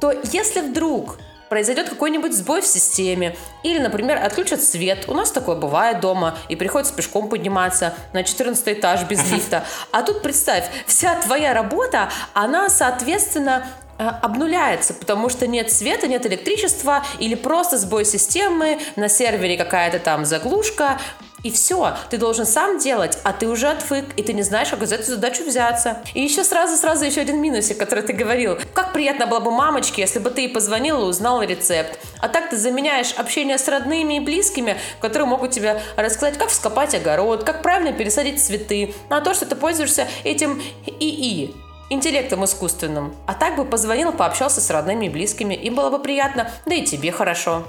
то 0.00 0.12
если 0.32 0.60
вдруг 0.60 1.18
произойдет 1.50 1.88
какой-нибудь 1.88 2.32
сбой 2.32 2.62
в 2.62 2.66
системе. 2.66 3.36
Или, 3.64 3.80
например, 3.80 4.24
отключат 4.24 4.62
свет. 4.62 5.06
У 5.08 5.14
нас 5.14 5.32
такое 5.32 5.56
бывает 5.56 6.00
дома. 6.00 6.38
И 6.48 6.54
приходится 6.54 6.94
пешком 6.94 7.28
подниматься 7.28 7.92
на 8.12 8.22
14 8.22 8.68
этаж 8.68 9.02
без 9.02 9.30
лифта. 9.30 9.64
А 9.90 10.02
тут 10.02 10.22
представь, 10.22 10.64
вся 10.86 11.16
твоя 11.16 11.52
работа, 11.52 12.08
она, 12.34 12.68
соответственно, 12.68 13.66
э, 13.66 13.89
обнуляется, 14.08 14.94
потому 14.94 15.28
что 15.28 15.46
нет 15.46 15.70
света, 15.70 16.06
нет 16.06 16.26
электричества 16.26 17.04
или 17.18 17.34
просто 17.34 17.78
сбой 17.78 18.04
системы, 18.04 18.78
на 18.96 19.08
сервере 19.08 19.56
какая-то 19.56 19.98
там 19.98 20.24
заглушка, 20.24 20.98
и 21.42 21.50
все, 21.50 21.96
ты 22.10 22.18
должен 22.18 22.44
сам 22.44 22.78
делать, 22.78 23.18
а 23.24 23.32
ты 23.32 23.48
уже 23.48 23.68
отвык, 23.68 24.04
и 24.16 24.22
ты 24.22 24.34
не 24.34 24.42
знаешь, 24.42 24.68
как 24.68 24.86
за 24.86 24.96
эту 24.96 25.06
задачу 25.06 25.42
взяться. 25.44 26.02
И 26.12 26.20
еще 26.20 26.44
сразу-сразу 26.44 27.04
еще 27.04 27.22
один 27.22 27.40
минусик, 27.40 27.78
который 27.78 28.04
ты 28.04 28.12
говорил. 28.12 28.58
Как 28.74 28.92
приятно 28.92 29.26
было 29.26 29.40
бы 29.40 29.50
мамочке, 29.50 30.02
если 30.02 30.18
бы 30.18 30.30
ты 30.30 30.42
ей 30.42 30.48
позвонила 30.48 31.00
и 31.00 31.08
узнала 31.08 31.42
рецепт. 31.42 31.98
А 32.20 32.28
так 32.28 32.50
ты 32.50 32.58
заменяешь 32.58 33.12
общение 33.14 33.56
с 33.56 33.66
родными 33.68 34.18
и 34.18 34.20
близкими, 34.20 34.76
которые 35.00 35.28
могут 35.28 35.52
тебе 35.52 35.80
рассказать, 35.96 36.36
как 36.36 36.48
вскопать 36.48 36.94
огород, 36.94 37.44
как 37.44 37.62
правильно 37.62 37.92
пересадить 37.92 38.42
цветы, 38.42 38.94
на 39.08 39.22
то, 39.22 39.32
что 39.32 39.46
ты 39.46 39.56
пользуешься 39.56 40.06
этим 40.24 40.60
ИИ 40.86 41.54
интеллектом 41.90 42.44
искусственным. 42.44 43.14
А 43.26 43.34
так 43.34 43.56
бы 43.56 43.64
позвонил, 43.64 44.12
пообщался 44.12 44.60
с 44.60 44.70
родными 44.70 45.06
и 45.06 45.10
близкими, 45.10 45.54
им 45.54 45.74
было 45.74 45.90
бы 45.90 45.98
приятно, 45.98 46.50
да 46.64 46.74
и 46.74 46.84
тебе 46.84 47.12
хорошо. 47.12 47.64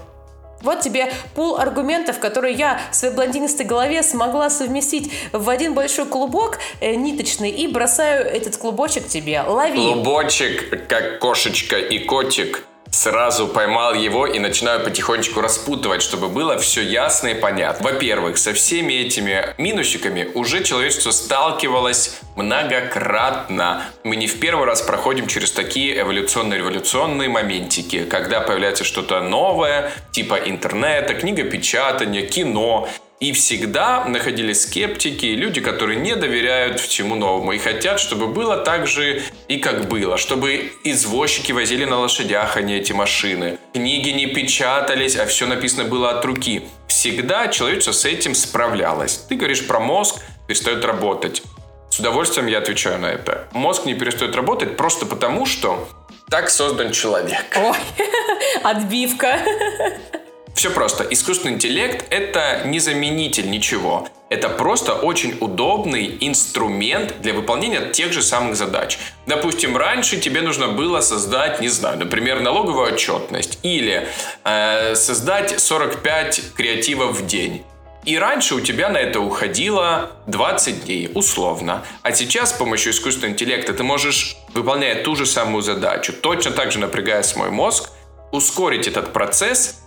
Вот 0.62 0.82
тебе 0.82 1.12
пул 1.36 1.58
аргументов, 1.58 2.20
которые 2.20 2.54
я 2.54 2.80
в 2.92 2.96
своей 2.96 3.14
блондинистой 3.14 3.66
голове 3.66 4.04
смогла 4.04 4.50
совместить 4.50 5.12
в 5.32 5.50
один 5.50 5.74
большой 5.74 6.06
клубок 6.06 6.60
э, 6.80 6.94
ниточный 6.94 7.50
и 7.50 7.68
бросаю 7.68 8.26
этот 8.26 8.58
клубочек 8.58 9.08
тебе. 9.08 9.42
Лови. 9.42 9.94
Клубочек, 9.94 10.88
как 10.88 11.20
кошечка 11.20 11.78
и 11.78 12.00
котик, 12.00 12.64
сразу 12.92 13.48
поймал 13.48 13.94
его 13.94 14.28
и 14.28 14.38
начинаю 14.38 14.84
потихонечку 14.84 15.42
распутывать, 15.42 16.02
чтобы 16.02 16.28
было 16.28 16.58
все 16.58 16.82
ясно 16.82 17.30
и 17.30 17.34
понятно. 17.34 17.90
Во-первых, 17.90 18.38
со 18.38 18.54
всеми 18.54 18.94
этими 18.94 19.56
минусиками 19.58 20.30
уже 20.34 20.64
человечество 20.64 21.12
сталкивалось 21.12 22.20
многократно. 22.36 23.86
Мы 24.04 24.18
не 24.18 24.28
в 24.28 24.40
первый 24.40 24.66
раз 24.66 24.82
проходим 24.82 25.28
через 25.28 25.52
такие 25.52 26.00
эволюционно-революционные 26.02 27.30
моментики, 27.30 28.04
когда 28.04 28.42
появляется 28.42 28.84
что-то 28.84 29.22
новое, 29.22 29.92
типа 30.12 30.36
интернета, 30.36 31.14
книгопечатания, 31.14 32.26
кино, 32.28 32.90
и 33.22 33.34
всегда 33.34 34.04
находились 34.06 34.64
скептики, 34.64 35.28
люди, 35.28 35.62
которые 35.62 36.00
не 36.00 36.16
доверяют 36.16 36.80
всему 36.80 37.14
новому 37.14 37.54
и 37.54 37.60
хотят, 37.60 38.00
чтобы 38.00 38.28
было 38.28 38.58
так 38.58 38.88
же 38.88 39.22
и 39.48 39.58
как 39.58 39.88
было, 39.88 40.18
чтобы 40.18 40.74
извозчики 40.84 41.52
возили 41.52 41.86
на 41.86 42.00
лошадях, 42.00 42.58
а 42.58 42.62
не 42.62 42.78
эти 42.78 42.94
машины. 42.94 43.60
Книги 43.74 44.10
не 44.10 44.26
печатались, 44.26 45.16
а 45.16 45.28
все 45.28 45.46
написано 45.46 45.84
было 45.84 46.10
от 46.10 46.26
руки. 46.26 46.64
Всегда 46.88 47.48
человечество 47.48 47.92
с 47.92 48.06
этим 48.06 48.34
справлялось. 48.34 49.18
Ты 49.30 49.36
говоришь 49.36 49.68
про 49.68 49.80
мозг, 49.80 50.16
перестает 50.48 50.84
работать. 50.84 51.44
С 51.92 52.00
удовольствием 52.00 52.48
я 52.48 52.58
отвечаю 52.58 52.98
на 53.00 53.06
это. 53.06 53.48
Мозг 53.52 53.86
не 53.86 53.94
перестает 53.94 54.36
работать 54.36 54.78
просто 54.78 55.06
потому, 55.06 55.46
что 55.46 55.88
так 56.28 56.50
создан 56.50 56.92
человек. 56.92 57.56
Ой, 57.56 57.78
отбивка. 58.64 59.40
Все 60.56 60.70
просто. 60.70 61.04
Искусственный 61.10 61.56
интеллект— 61.56 62.06
это 62.10 62.62
не 62.66 62.80
заменитель 62.80 63.50
ничего. 63.50 64.08
Это 64.30 64.48
просто 64.48 64.94
очень 64.94 65.38
удобный 65.42 66.18
инструмент 66.22 67.16
для 67.22 67.34
выполнения 67.34 67.90
тех 67.90 68.14
же 68.14 68.22
самых 68.22 68.56
задач. 68.56 68.98
Допустим, 69.26 69.76
раньше 69.76 70.18
тебе 70.18 70.42
нужно 70.42 70.70
было 70.70 71.02
создать, 71.02 71.60
не 71.60 71.68
знаю, 71.68 71.98
например, 71.98 72.40
налоговую 72.40 72.94
отчетность 72.94 73.60
или 73.64 74.08
э, 74.46 74.96
создать 74.96 75.60
45 75.60 76.54
креативов 76.56 77.20
в 77.20 77.26
день. 77.26 77.64
И 78.06 78.18
раньше 78.18 78.56
у 78.56 78.62
тебя 78.62 78.90
на 78.90 78.98
это 78.98 79.20
уходило 79.20 80.12
20 80.28 80.86
дней, 80.86 81.12
условно. 81.14 81.84
А 82.02 82.14
сейчас 82.14 82.50
с 82.52 82.54
помощью 82.54 82.94
искусственного 82.94 83.34
интеллекта 83.34 83.74
ты 83.74 83.84
можешь, 83.84 84.38
выполняя 84.54 85.04
ту 85.04 85.16
же 85.16 85.26
самую 85.26 85.62
задачу, 85.62 86.14
точно 86.14 86.52
так 86.52 86.72
же 86.72 86.80
напрягая 86.80 87.22
свой 87.22 87.52
мозг, 87.52 87.90
ускорить 88.32 88.88
этот 88.88 89.14
процесс 89.14 89.81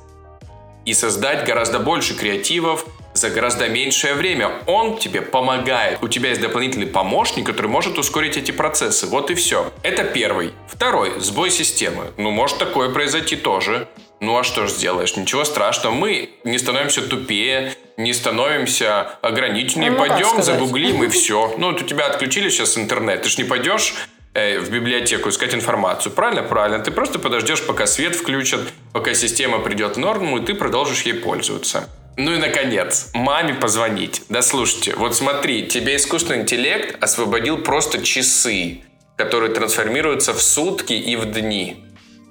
и 0.84 0.94
создать 0.94 1.46
гораздо 1.46 1.78
больше 1.78 2.14
креативов 2.14 2.86
за 3.14 3.30
гораздо 3.30 3.68
меньшее 3.68 4.14
время. 4.14 4.50
Он 4.66 4.98
тебе 4.98 5.22
помогает. 5.22 5.98
У 6.02 6.08
тебя 6.08 6.30
есть 6.30 6.40
дополнительный 6.40 6.86
помощник, 6.86 7.46
который 7.46 7.68
может 7.68 7.96
ускорить 7.96 8.36
эти 8.36 8.50
процессы. 8.50 9.06
Вот 9.06 9.30
и 9.30 9.34
все. 9.34 9.72
Это 9.82 10.04
первый. 10.04 10.52
Второй. 10.68 11.20
Сбой 11.20 11.50
системы. 11.50 12.12
Ну, 12.16 12.30
может 12.30 12.58
такое 12.58 12.90
произойти 12.90 13.36
тоже. 13.36 13.88
Ну 14.20 14.36
а 14.38 14.42
что 14.42 14.66
ж 14.66 14.70
сделаешь? 14.70 15.16
Ничего 15.16 15.44
страшного. 15.44 15.94
Мы 15.94 16.30
не 16.44 16.58
становимся 16.58 17.02
тупее, 17.02 17.74
не 17.96 18.12
становимся 18.12 19.18
ограниченнее. 19.22 19.90
Ну, 19.90 19.98
как 19.98 20.08
Пойдем, 20.08 20.42
загуглим 20.42 21.04
и 21.04 21.08
все. 21.08 21.54
Ну, 21.58 21.72
вот 21.72 21.82
у 21.82 21.84
тебя 21.84 22.06
отключили 22.06 22.48
сейчас 22.48 22.76
интернет. 22.76 23.22
Ты 23.22 23.28
ж 23.28 23.38
не 23.38 23.44
пойдешь 23.44 23.94
в 24.34 24.70
библиотеку 24.70 25.28
искать 25.28 25.54
информацию. 25.54 26.12
Правильно? 26.12 26.42
Правильно. 26.42 26.80
Ты 26.80 26.90
просто 26.90 27.18
подождешь, 27.18 27.62
пока 27.62 27.86
свет 27.86 28.16
включат, 28.16 28.60
пока 28.92 29.14
система 29.14 29.60
придет 29.60 29.96
в 29.96 29.98
норму, 29.98 30.38
и 30.38 30.44
ты 30.44 30.54
продолжишь 30.54 31.02
ей 31.02 31.14
пользоваться. 31.14 31.88
Ну 32.16 32.32
и, 32.32 32.38
наконец, 32.38 33.10
маме 33.12 33.54
позвонить. 33.54 34.22
Да 34.28 34.42
слушайте, 34.42 34.94
вот 34.96 35.16
смотри, 35.16 35.66
тебе 35.66 35.96
искусственный 35.96 36.42
интеллект 36.42 37.02
освободил 37.02 37.58
просто 37.58 38.02
часы, 38.02 38.82
которые 39.16 39.52
трансформируются 39.52 40.32
в 40.32 40.40
сутки 40.40 40.92
и 40.92 41.16
в 41.16 41.26
дни, 41.26 41.84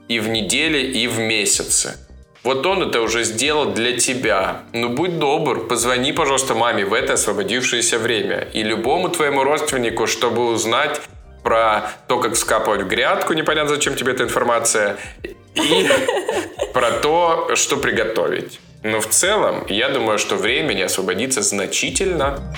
и 0.07 0.19
в 0.19 0.29
недели, 0.29 0.79
и 0.79 1.07
в 1.07 1.19
месяцы. 1.19 1.98
Вот 2.43 2.65
он 2.65 2.83
это 2.83 3.01
уже 3.01 3.24
сделал 3.24 3.72
для 3.72 3.98
тебя. 3.98 4.63
Ну 4.74 4.89
будь 4.89 5.17
добр, 5.17 5.65
позвони, 5.65 6.12
пожалуйста, 6.12 6.55
маме 6.55 6.83
в 6.83 6.93
это 6.93 7.13
освободившееся 7.13 8.00
время. 8.00 8.48
И 8.53 8.63
любому 8.63 9.07
твоему 9.10 9.43
родственнику, 9.43 10.07
чтобы 10.07 10.45
узнать 10.48 11.01
про 11.43 11.91
то, 12.07 12.19
как 12.19 12.33
вскапывать 12.33 12.81
в 12.81 12.88
грядку, 12.88 13.33
непонятно, 13.33 13.75
зачем 13.75 13.95
тебе 13.95 14.13
эта 14.13 14.23
информация, 14.23 14.97
и 15.55 15.89
про 16.73 16.91
то, 16.91 17.55
что 17.55 17.77
приготовить. 17.77 18.59
Но 18.83 19.00
в 19.00 19.07
целом, 19.07 19.65
я 19.67 19.89
думаю, 19.89 20.19
что 20.19 20.35
времени 20.35 20.81
освободится 20.81 21.41
значительно. 21.41 22.55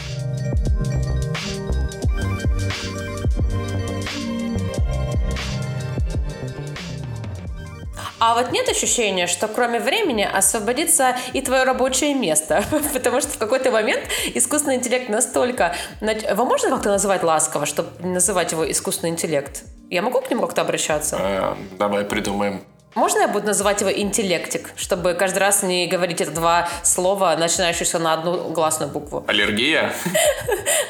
А 8.20 8.34
вот 8.34 8.52
нет 8.52 8.70
ощущения, 8.70 9.28
что 9.28 9.48
кроме 9.48 9.80
времени 9.80 10.24
освободится 10.24 11.18
и 11.34 11.42
твое 11.42 11.64
рабочее 11.64 12.14
место, 12.14 12.64
потому 12.94 13.22
что 13.22 13.32
в 13.32 13.38
какой-то 13.38 13.72
момент 13.72 14.04
искусственный 14.34 14.76
интеллект 14.76 15.10
настолько... 15.10 15.76
Его 16.02 16.46
можно 16.46 16.70
как-то 16.70 16.90
называть 16.90 17.24
ласково, 17.24 17.66
чтобы 17.66 17.90
называть 18.08 18.52
его 18.52 18.70
искусственный 18.70 19.10
интеллект? 19.10 19.64
Я 19.90 20.02
могу 20.02 20.22
к 20.22 20.30
нему 20.30 20.42
как-то 20.42 20.62
обращаться? 20.62 21.18
Э, 21.20 21.56
давай 21.78 22.06
придумаем. 22.06 22.64
Можно 22.96 23.20
я 23.20 23.28
буду 23.28 23.48
называть 23.48 23.82
его 23.82 23.92
интеллектик, 23.92 24.72
чтобы 24.78 25.16
каждый 25.16 25.40
раз 25.40 25.64
не 25.64 25.86
говорить 25.86 26.22
это 26.22 26.32
два 26.32 26.70
слова, 26.82 27.36
начинающиеся 27.38 28.00
на 28.00 28.14
одну 28.14 28.52
гласную 28.52 28.90
букву? 28.90 29.26
Аллергия? 29.28 29.94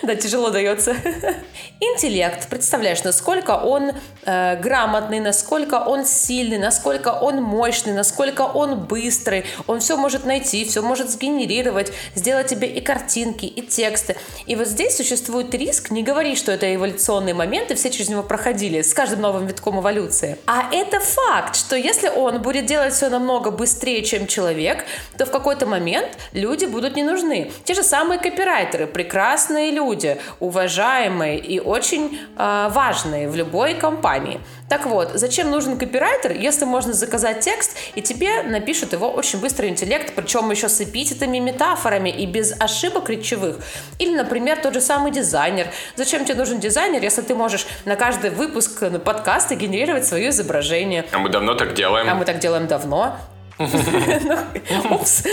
Да, 0.03 0.13
тяжело 0.15 0.51
дается. 0.51 0.95
Интеллект. 1.79 2.47
Представляешь, 2.47 3.03
насколько 3.03 3.51
он 3.51 3.91
э, 4.23 4.55
грамотный, 4.61 5.19
насколько 5.19 5.75
он 5.75 6.05
сильный, 6.05 6.59
насколько 6.59 7.09
он 7.09 7.41
мощный, 7.41 7.93
насколько 7.93 8.41
он 8.41 8.81
быстрый. 8.81 9.45
Он 9.65 9.79
все 9.79 9.97
может 9.97 10.25
найти, 10.25 10.63
все 10.65 10.83
может 10.83 11.09
сгенерировать, 11.09 11.91
сделать 12.13 12.47
тебе 12.47 12.67
и 12.67 12.81
картинки, 12.81 13.47
и 13.47 13.63
тексты. 13.63 14.15
И 14.45 14.55
вот 14.55 14.67
здесь 14.67 14.95
существует 14.95 15.51
риск, 15.55 15.89
не 15.89 16.03
говори, 16.03 16.35
что 16.35 16.51
это 16.51 16.73
эволюционный 16.75 17.33
момент, 17.33 17.71
и 17.71 17.75
все 17.75 17.89
через 17.89 18.09
него 18.09 18.21
проходили 18.21 18.83
с 18.83 18.93
каждым 18.93 19.21
новым 19.21 19.47
витком 19.47 19.79
эволюции. 19.79 20.37
А 20.45 20.69
это 20.71 20.99
факт, 20.99 21.55
что 21.55 21.75
если 21.75 21.94
если 21.95 22.09
он 22.09 22.41
будет 22.41 22.65
делать 22.65 22.93
все 22.93 23.09
намного 23.09 23.51
быстрее, 23.51 24.03
чем 24.03 24.27
человек, 24.27 24.85
то 25.17 25.25
в 25.25 25.31
какой-то 25.31 25.65
момент 25.65 26.17
люди 26.33 26.65
будут 26.65 26.95
не 26.95 27.03
нужны. 27.03 27.51
Те 27.63 27.73
же 27.73 27.83
самые 27.83 28.19
копирайтеры, 28.19 28.85
прекрасные 28.85 29.71
люди, 29.71 30.17
уважаемые 30.41 31.39
и 31.39 31.59
очень 31.59 32.19
э, 32.37 32.69
важные 32.71 33.29
в 33.29 33.35
любой 33.35 33.75
компании. 33.75 34.41
Так 34.67 34.87
вот, 34.87 35.11
зачем 35.13 35.51
нужен 35.51 35.77
копирайтер, 35.77 36.31
если 36.31 36.65
можно 36.65 36.91
заказать 36.91 37.39
текст, 37.41 37.77
и 37.93 38.01
тебе 38.01 38.41
напишет 38.43 38.93
его 38.93 39.09
очень 39.09 39.39
быстрый 39.39 39.69
интеллект, 39.69 40.13
причем 40.15 40.49
еще 40.51 40.67
с 40.67 40.81
эпитетами, 40.81 41.37
метафорами 41.37 42.09
и 42.09 42.25
без 42.25 42.59
ошибок 42.59 43.09
речевых. 43.09 43.57
Или, 43.99 44.15
например, 44.15 44.57
тот 44.57 44.73
же 44.73 44.81
самый 44.81 45.11
дизайнер. 45.11 45.67
Зачем 45.95 46.25
тебе 46.25 46.35
нужен 46.35 46.59
дизайнер, 46.59 47.01
если 47.01 47.21
ты 47.21 47.35
можешь 47.35 47.67
на 47.85 47.95
каждый 47.95 48.31
выпуск 48.31 48.83
подкаста 49.03 49.55
генерировать 49.55 50.05
свое 50.07 50.29
изображение? 50.29 51.05
А 51.11 51.19
мы 51.19 51.29
давно 51.29 51.53
так 51.53 51.73
делаем. 51.73 51.84
А 52.11 52.15
мы 52.15 52.25
так 52.25 52.39
делаем 52.39 52.67
давно. 52.67 53.17
Упс. 53.57 55.23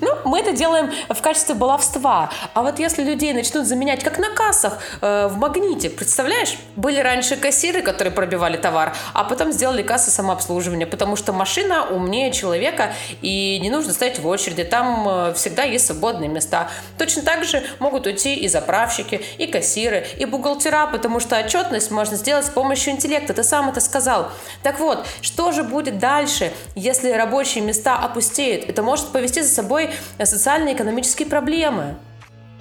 Ну, 0.00 0.10
мы 0.24 0.40
это 0.40 0.52
делаем 0.52 0.92
в 1.08 1.20
качестве 1.20 1.54
баловства. 1.54 2.30
А 2.54 2.62
вот 2.62 2.78
если 2.78 3.02
людей 3.02 3.32
начнут 3.32 3.66
заменять, 3.66 4.04
как 4.04 4.18
на 4.18 4.30
кассах 4.30 4.78
э, 5.00 5.28
в 5.28 5.36
магните, 5.36 5.90
представляешь? 5.90 6.56
Были 6.76 7.00
раньше 7.00 7.36
кассиры, 7.36 7.82
которые 7.82 8.12
пробивали 8.12 8.56
товар, 8.56 8.94
а 9.14 9.24
потом 9.24 9.52
сделали 9.52 9.82
кассы 9.82 10.10
самообслуживания, 10.10 10.86
потому 10.86 11.16
что 11.16 11.32
машина 11.32 11.86
умнее 11.90 12.32
человека, 12.32 12.92
и 13.20 13.58
не 13.60 13.70
нужно 13.70 13.92
стоять 13.92 14.18
в 14.18 14.26
очереди, 14.26 14.64
там 14.64 15.08
э, 15.08 15.34
всегда 15.34 15.64
есть 15.64 15.86
свободные 15.86 16.28
места. 16.28 16.70
Точно 16.98 17.22
так 17.22 17.44
же 17.44 17.64
могут 17.80 18.06
уйти 18.06 18.36
и 18.36 18.48
заправщики, 18.48 19.20
и 19.38 19.46
кассиры, 19.46 20.06
и 20.18 20.24
бухгалтера, 20.24 20.86
потому 20.86 21.18
что 21.18 21.36
отчетность 21.38 21.90
можно 21.90 22.16
сделать 22.16 22.46
с 22.46 22.50
помощью 22.50 22.92
интеллекта. 22.92 23.34
Ты 23.34 23.42
сам 23.42 23.70
это 23.70 23.80
сказал. 23.80 24.30
Так 24.62 24.78
вот, 24.78 25.04
что 25.20 25.50
же 25.52 25.62
будет 25.64 25.98
дальше, 25.98 26.52
если 26.74 26.91
если 26.92 27.10
рабочие 27.12 27.64
места 27.64 27.96
опустеют, 27.96 28.68
это 28.68 28.82
может 28.82 29.08
повести 29.08 29.40
за 29.40 29.48
собой 29.48 29.90
социально-экономические 30.22 31.26
проблемы. 31.26 31.96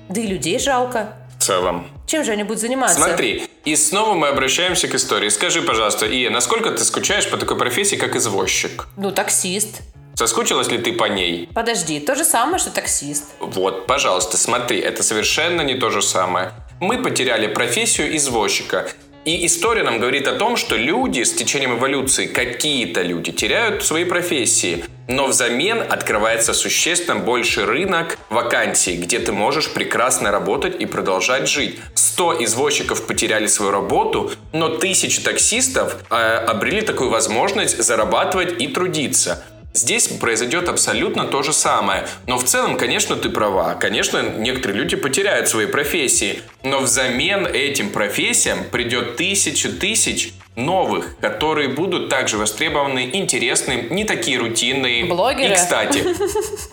Да 0.07 0.21
и 0.21 0.27
людей 0.27 0.57
жалко. 0.57 1.13
В 1.37 1.43
целом. 1.43 1.87
Чем 2.07 2.23
же 2.23 2.31
они 2.31 2.43
будут 2.43 2.61
заниматься? 2.61 2.95
Смотри, 2.95 3.49
и 3.65 3.75
снова 3.75 4.13
мы 4.13 4.27
обращаемся 4.29 4.87
к 4.87 4.95
истории. 4.95 5.27
Скажи, 5.27 5.61
пожалуйста, 5.61 6.05
Ия, 6.05 6.29
насколько 6.29 6.71
ты 6.71 6.83
скучаешь 6.85 7.29
по 7.29 7.35
такой 7.35 7.57
профессии, 7.57 7.97
как 7.97 8.15
извозчик? 8.15 8.87
Ну, 8.95 9.11
таксист. 9.11 9.81
Соскучилась 10.15 10.69
ли 10.69 10.77
ты 10.77 10.93
по 10.93 11.05
ней? 11.05 11.49
Подожди, 11.53 11.99
то 11.99 12.15
же 12.15 12.23
самое, 12.23 12.57
что 12.57 12.71
таксист. 12.71 13.25
Вот, 13.39 13.85
пожалуйста, 13.85 14.37
смотри, 14.37 14.79
это 14.79 15.03
совершенно 15.03 15.61
не 15.61 15.75
то 15.75 15.89
же 15.89 16.01
самое. 16.01 16.51
Мы 16.79 17.03
потеряли 17.03 17.47
профессию 17.47 18.15
извозчика. 18.15 18.87
И 19.23 19.45
история 19.45 19.83
нам 19.83 19.99
говорит 19.99 20.27
о 20.27 20.33
том, 20.33 20.57
что 20.57 20.75
люди 20.75 21.21
с 21.21 21.31
течением 21.31 21.77
эволюции, 21.77 22.25
какие-то 22.25 23.03
люди, 23.03 23.31
теряют 23.31 23.85
свои 23.85 24.03
профессии, 24.03 24.83
но 25.07 25.27
взамен 25.27 25.79
открывается 25.87 26.53
существенно 26.53 27.19
больше 27.19 27.67
рынок 27.67 28.17
вакансий, 28.31 28.97
где 28.97 29.19
ты 29.19 29.31
можешь 29.31 29.71
прекрасно 29.71 30.31
работать 30.31 30.81
и 30.81 30.87
продолжать 30.87 31.47
жить. 31.47 31.79
100 31.93 32.45
извозчиков 32.45 33.05
потеряли 33.05 33.45
свою 33.45 33.71
работу, 33.71 34.31
но 34.53 34.69
тысячи 34.69 35.21
таксистов 35.21 35.97
э, 36.09 36.15
обрели 36.15 36.81
такую 36.81 37.11
возможность 37.11 37.77
зарабатывать 37.77 38.59
и 38.59 38.69
трудиться. 38.69 39.43
Здесь 39.73 40.07
произойдет 40.07 40.67
абсолютно 40.67 41.25
то 41.25 41.43
же 41.43 41.53
самое. 41.53 42.05
Но 42.27 42.37
в 42.37 42.43
целом, 42.43 42.77
конечно, 42.77 43.15
ты 43.15 43.29
права. 43.29 43.75
Конечно, 43.75 44.21
некоторые 44.21 44.79
люди 44.79 44.97
потеряют 44.97 45.47
свои 45.47 45.65
профессии. 45.65 46.41
Но 46.63 46.79
взамен 46.79 47.47
этим 47.47 47.89
профессиям 47.89 48.65
придет 48.65 49.15
тысячи 49.15 49.69
тысяч 49.69 50.33
новых, 50.55 51.17
которые 51.19 51.69
будут 51.69 52.09
также 52.09 52.37
востребованы, 52.37 53.09
интересны, 53.13 53.87
не 53.89 54.03
такие 54.03 54.37
рутинные. 54.37 55.05
Блогеры. 55.05 55.53
И, 55.53 55.55
кстати, 55.55 56.03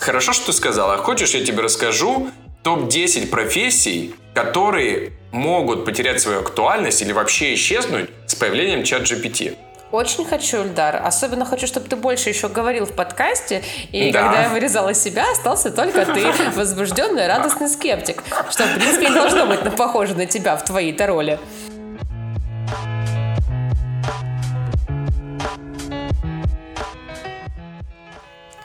хорошо, 0.01 0.33
что 0.33 0.47
ты 0.47 0.53
сказала. 0.53 0.97
Хочешь, 0.97 1.31
я 1.31 1.45
тебе 1.45 1.63
расскажу 1.63 2.31
топ-10 2.65 3.29
профессий, 3.29 4.15
которые 4.35 5.13
могут 5.31 5.85
потерять 5.85 6.21
свою 6.21 6.41
актуальность 6.41 7.03
или 7.03 7.13
вообще 7.13 7.55
исчезнуть 7.55 8.11
с 8.27 8.35
появлением 8.35 8.83
чат 8.83 9.03
GPT. 9.03 9.57
Очень 9.91 10.27
хочу, 10.27 10.59
Ильдар. 10.65 11.01
Особенно 11.03 11.45
хочу, 11.45 11.67
чтобы 11.67 11.89
ты 11.89 11.97
больше 11.97 12.29
еще 12.29 12.49
говорил 12.49 12.85
в 12.85 12.93
подкасте. 12.93 13.63
И 13.91 14.13
да. 14.13 14.23
когда 14.23 14.43
я 14.43 14.49
вырезала 14.51 14.93
себя, 14.93 15.31
остался 15.33 15.71
только 15.71 16.05
ты, 16.05 16.27
возбужденный, 16.57 17.27
радостный 17.27 17.69
скептик. 17.69 18.23
Что, 18.51 18.65
в 18.65 18.75
принципе, 18.75 19.09
не 19.09 19.15
должно 19.15 19.47
быть 19.47 19.61
похоже 19.77 20.15
на 20.15 20.27
тебя 20.27 20.57
в 20.57 20.65
твоей-то 20.65 21.07
роли. 21.07 21.39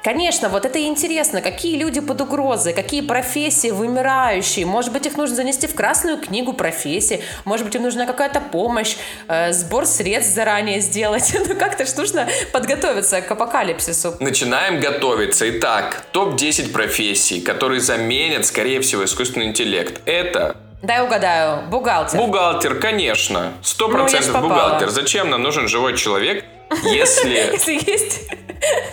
Конечно, 0.03 0.49
вот 0.49 0.65
это 0.65 0.79
и 0.79 0.83
интересно, 0.83 1.41
какие 1.41 1.77
люди 1.77 2.01
под 2.01 2.19
угрозой, 2.19 2.73
какие 2.73 2.99
профессии 2.99 3.71
вымирающие. 3.71 4.65
Может 4.65 4.91
быть, 4.91 5.05
их 5.05 5.15
нужно 5.15 5.37
занести 5.37 5.65
в 5.65 5.75
красную 5.75 6.17
книгу 6.17 6.51
профессий, 6.51 7.21
может 7.45 7.65
быть, 7.65 7.75
им 7.75 7.83
нужна 7.83 8.05
какая-то 8.05 8.41
помощь, 8.41 8.97
э, 9.29 9.53
сбор 9.53 9.85
средств 9.85 10.35
заранее 10.35 10.81
сделать. 10.81 11.33
Ну, 11.53 11.55
как-то 11.55 11.85
ж 11.85 11.93
нужно 11.97 12.27
подготовиться 12.51 13.21
к 13.21 13.29
апокалипсису. 13.29 14.15
Начинаем 14.19 14.79
готовиться. 14.79 15.49
Итак, 15.49 16.05
топ-10 16.11 16.71
профессий, 16.71 17.41
которые 17.41 17.81
заменят, 17.81 18.45
скорее 18.45 18.79
всего, 18.79 19.03
искусственный 19.03 19.47
интеллект. 19.47 20.01
Это 20.05 20.55
Дай 20.81 21.01
угадаю, 21.01 21.67
бухгалтер. 21.69 22.19
Бухгалтер, 22.19 22.75
конечно. 22.79 23.53
Сто 23.61 23.87
ну, 23.87 23.93
процентов 23.93 24.41
бухгалтер. 24.41 24.89
Зачем 24.89 25.29
нам 25.29 25.41
нужен 25.41 25.67
живой 25.67 25.95
человек, 25.95 26.43
если... 26.83 27.29
Если 27.53 27.91
есть... 27.91 28.21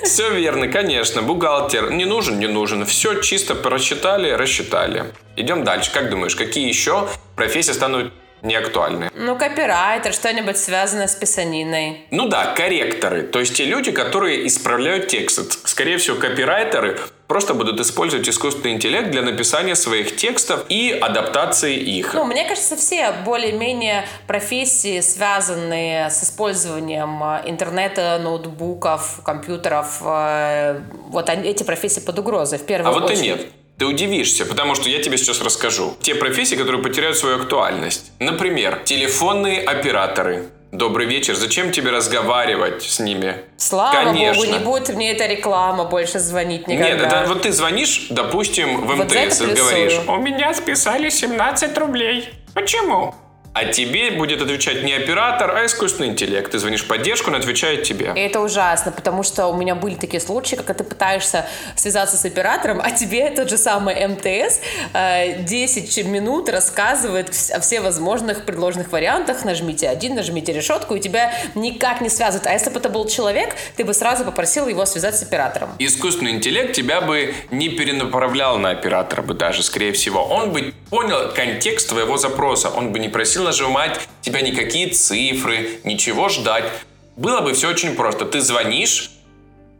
Все 0.03 0.31
верно, 0.31 0.69
конечно. 0.69 1.23
Бухгалтер 1.23 1.93
не 1.93 2.05
нужен, 2.05 2.39
не 2.39 2.47
нужен. 2.47 2.85
Все 2.87 3.21
чисто 3.21 3.55
просчитали, 3.55 4.31
рассчитали. 4.31 5.07
Идем 5.37 5.65
дальше. 5.65 5.93
Как 5.93 6.11
думаешь, 6.11 6.37
какие 6.37 6.69
еще 6.69 7.09
профессии 7.37 7.73
станут 7.73 8.13
не 8.43 8.55
актуальны. 8.55 9.11
Ну, 9.15 9.37
копирайтер, 9.37 10.13
что-нибудь 10.13 10.57
связанное 10.57 11.07
с 11.07 11.15
писаниной. 11.15 12.07
Ну 12.11 12.29
да, 12.29 12.55
корректоры. 12.55 13.23
То 13.23 13.41
есть 13.41 13.55
те 13.55 13.65
люди, 13.65 13.93
которые 13.93 14.47
исправляют 14.47 15.09
текст. 15.09 15.69
Скорее 15.69 15.99
всего, 15.99 16.17
копирайтеры 16.17 16.99
просто 17.31 17.55
будут 17.55 17.79
использовать 17.79 18.29
искусственный 18.29 18.73
интеллект 18.73 19.13
для 19.13 19.23
написания 19.23 19.77
своих 19.77 20.17
текстов 20.17 20.65
и 20.69 20.91
адаптации 20.91 21.77
их. 21.77 22.13
Ну, 22.13 22.25
мне 22.25 22.45
кажется, 22.45 22.75
все 22.75 23.13
более-менее 23.25 24.05
профессии, 24.27 24.99
связанные 24.99 26.11
с 26.11 26.25
использованием 26.25 27.23
э, 27.23 27.43
интернета, 27.49 28.19
ноутбуков, 28.21 29.21
компьютеров, 29.25 30.03
э, 30.05 30.81
вот 31.07 31.31
эти 31.31 31.63
профессии 31.63 32.01
под 32.01 32.19
угрозой 32.19 32.59
в 32.59 32.67
первую 32.67 32.93
очередь. 32.97 33.11
А 33.11 33.15
вот 33.15 33.23
и 33.23 33.23
нет. 33.23 33.47
Ты 33.79 33.87
удивишься, 33.87 34.45
потому 34.45 34.75
что 34.75 34.89
я 34.89 35.01
тебе 35.01 35.17
сейчас 35.17 35.41
расскажу. 35.41 35.95
Те 36.01 36.17
профессии, 36.17 36.57
которые 36.57 36.83
потеряют 36.83 37.17
свою 37.17 37.37
актуальность. 37.37 38.11
Например, 38.19 38.81
телефонные 38.85 39.61
операторы. 39.61 40.51
Добрый 40.73 41.07
вечер. 41.07 41.35
Зачем 41.35 41.73
тебе 41.73 41.91
разговаривать 41.91 42.83
с 42.85 43.01
ними? 43.01 43.37
Слава 43.57 44.05
Конечно. 44.05 44.45
богу, 44.45 44.53
не 44.53 44.65
будет 44.65 44.89
мне 44.91 45.11
эта 45.11 45.27
реклама 45.27 45.85
больше 45.85 46.21
звонить 46.21 46.69
никогда. 46.69 46.95
Нет, 46.95 47.03
это 47.03 47.25
вот 47.27 47.43
ты 47.43 47.51
звонишь, 47.51 48.07
допустим, 48.11 48.87
в 48.87 48.95
МТС 48.95 49.41
вот 49.41 49.51
и 49.51 49.55
говоришь, 49.55 50.01
у 50.07 50.17
меня 50.17 50.55
списали 50.55 51.09
17 51.09 51.77
рублей. 51.77 52.29
Почему? 52.55 53.15
А 53.61 53.67
тебе 53.67 54.11
будет 54.13 54.41
отвечать 54.41 54.85
не 54.85 54.95
оператор, 54.95 55.55
а 55.55 55.67
искусственный 55.67 56.09
интеллект. 56.09 56.51
Ты 56.51 56.59
звонишь 56.59 56.83
в 56.83 56.87
поддержку, 56.87 57.31
он 57.31 57.37
отвечает 57.37 57.83
тебе. 57.83 58.11
И 58.17 58.21
это 58.21 58.41
ужасно, 58.41 58.91
потому 58.91 59.23
что 59.23 59.49
у 59.49 59.55
меня 59.55 59.75
были 59.75 59.97
такие 59.97 60.21
случаи, 60.21 60.57
когда 60.57 60.73
ты 60.73 60.83
пытаешься 60.83 61.47
связаться 61.77 62.17
с 62.17 62.25
оператором, 62.25 62.81
а 62.83 62.91
тебе 62.91 63.29
тот 63.29 63.51
же 63.51 63.59
самый 63.59 64.07
МТС 64.07 64.61
э, 64.95 65.43
10 65.43 66.07
минут 66.07 66.49
рассказывает 66.49 67.29
о 67.53 67.61
всех 67.61 67.83
возможных 67.83 68.47
предложенных 68.47 68.93
вариантах. 68.93 69.45
Нажмите 69.45 69.91
один, 69.91 70.15
нажмите 70.15 70.55
решетку, 70.55 70.95
и 70.95 71.01
тебя 71.01 71.31
никак 71.55 72.01
не 72.01 72.09
связывают. 72.09 72.47
А 72.47 72.55
если 72.55 72.71
бы 72.71 72.79
это 72.79 72.89
был 72.89 73.07
человек, 73.09 73.57
ты 73.77 73.85
бы 73.85 73.93
сразу 73.93 74.25
попросил 74.25 74.69
его 74.69 74.87
связать 74.87 75.17
с 75.17 75.23
оператором. 75.23 75.75
Искусственный 75.79 76.31
интеллект 76.31 76.73
тебя 76.73 77.03
бы 77.03 77.35
не 77.51 77.69
перенаправлял 77.69 78.57
на 78.57 78.71
оператора 78.71 79.21
бы 79.21 79.35
даже, 79.35 79.63
скорее 79.63 79.93
всего. 79.93 80.25
Он 80.25 80.51
бы 80.51 80.73
понял 80.89 81.31
контекст 81.35 81.91
твоего 81.91 82.17
запроса. 82.17 82.71
Он 82.71 82.91
бы 82.91 82.99
не 82.99 83.11
просил 83.11 83.50
нажимать 83.51 84.01
тебя 84.23 84.43
никакие 84.43 84.91
цифры, 84.91 85.81
ничего 85.83 86.29
ждать. 86.29 86.71
Было 87.17 87.41
бы 87.41 87.53
все 87.53 87.69
очень 87.69 87.97
просто. 87.97 88.25
Ты 88.25 88.41
звонишь, 88.41 89.11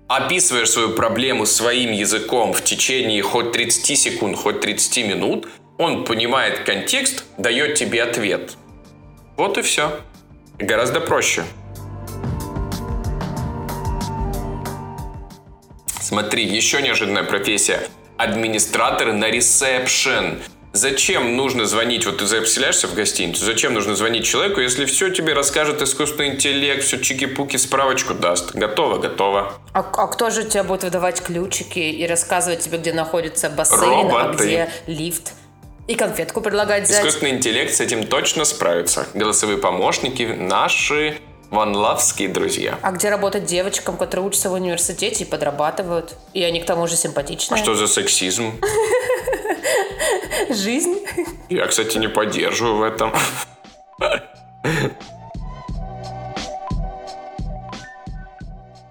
описываешь 0.09 0.71
свою 0.71 0.91
проблему 0.91 1.47
своим 1.47 1.93
языком 1.93 2.53
в 2.53 2.65
течение 2.65 3.23
хоть 3.23 3.53
30 3.53 3.97
секунд, 3.97 4.37
хоть 4.37 4.61
30 4.61 5.07
минут, 5.07 5.49
он 5.79 6.05
понимает 6.05 6.65
контекст, 6.65 7.25
дает 7.39 7.77
тебе 7.77 8.03
ответ. 8.03 8.57
Вот 9.37 9.57
и 9.57 9.63
все. 9.63 10.01
Гораздо 10.59 11.01
проще. 11.01 11.45
Смотри, 16.01 16.45
еще 16.45 16.83
неожиданная 16.83 17.23
профессия. 17.23 17.89
Администраторы 18.17 19.13
на 19.13 19.31
ресепшн. 19.31 20.41
Зачем 20.73 21.37
нужно 21.37 21.67
звонить, 21.67 22.07
вот 22.07 22.19
ты 22.19 22.27
заселяешься 22.27 22.87
в 22.87 22.95
гостиницу, 22.95 23.45
зачем 23.45 23.75
нужно 23.75 23.97
звонить 23.97 24.25
человеку, 24.25 24.61
если 24.61 24.85
все 24.85 25.11
тебе 25.11 25.33
расскажет 25.33 25.83
искусственный 25.83 26.29
интеллект, 26.29 26.85
все 26.85 26.99
чики-пуки, 26.99 27.57
справочку 27.57 28.15
даст. 28.15 28.55
Готово, 28.55 28.99
готово. 28.99 29.53
А, 29.73 29.81
а 29.81 30.07
кто 30.07 30.31
же 30.31 30.45
тебе 30.45 30.63
будет 30.63 30.85
выдавать 30.85 31.21
ключики 31.23 31.81
и 31.81 32.07
рассказывать 32.07 32.61
тебе, 32.61 32.79
где 32.79 32.93
находится 32.93 33.51
бассейн, 33.51 33.83
а 33.83 34.23
Роботы. 34.23 34.23
а 34.23 34.35
где 34.35 34.71
лифт? 34.87 35.33
И 35.89 35.97
конфетку 35.97 36.41
предлагать 36.41 36.85
взять. 36.85 37.01
Искусственный 37.01 37.33
интеллект 37.33 37.75
с 37.75 37.81
этим 37.81 38.07
точно 38.07 38.45
справится. 38.45 39.09
Голосовые 39.13 39.59
помощники 39.59 40.23
наши 40.23 41.19
ванлавские 41.51 42.29
друзья. 42.29 42.79
А 42.83 42.93
где 42.93 43.11
работать 43.11 43.45
девочкам, 43.45 43.97
которые 43.97 44.27
учатся 44.27 44.51
в 44.51 44.53
университете 44.53 45.25
и 45.25 45.27
подрабатывают? 45.27 46.15
И 46.33 46.45
они 46.45 46.61
к 46.61 46.65
тому 46.67 46.87
же 46.87 46.95
А 46.95 46.97
симпатичные. 46.97 47.61
что 47.61 47.75
за 47.75 47.89
сексизм? 47.89 48.53
Жизнь. 50.49 50.99
Я, 51.49 51.67
кстати, 51.67 51.99
не 51.99 52.09
поддерживаю 52.09 52.77
в 52.77 52.83
этом. 52.83 53.13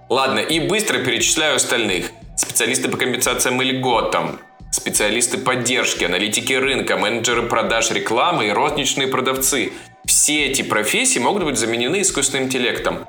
Ладно, 0.10 0.40
и 0.40 0.60
быстро 0.60 1.00
перечисляю 1.00 1.56
остальных. 1.56 2.12
Специалисты 2.36 2.90
по 2.90 2.98
компенсациям 2.98 3.62
и 3.62 3.66
льготам, 3.66 4.40
специалисты 4.72 5.38
поддержки, 5.38 6.04
аналитики 6.04 6.54
рынка, 6.54 6.98
менеджеры 6.98 7.44
продаж 7.44 7.92
рекламы 7.92 8.48
и 8.48 8.52
розничные 8.52 9.08
продавцы. 9.08 9.72
Все 10.06 10.46
эти 10.48 10.64
профессии 10.64 11.20
могут 11.20 11.44
быть 11.44 11.58
заменены 11.58 12.02
искусственным 12.02 12.46
интеллектом. 12.46 13.06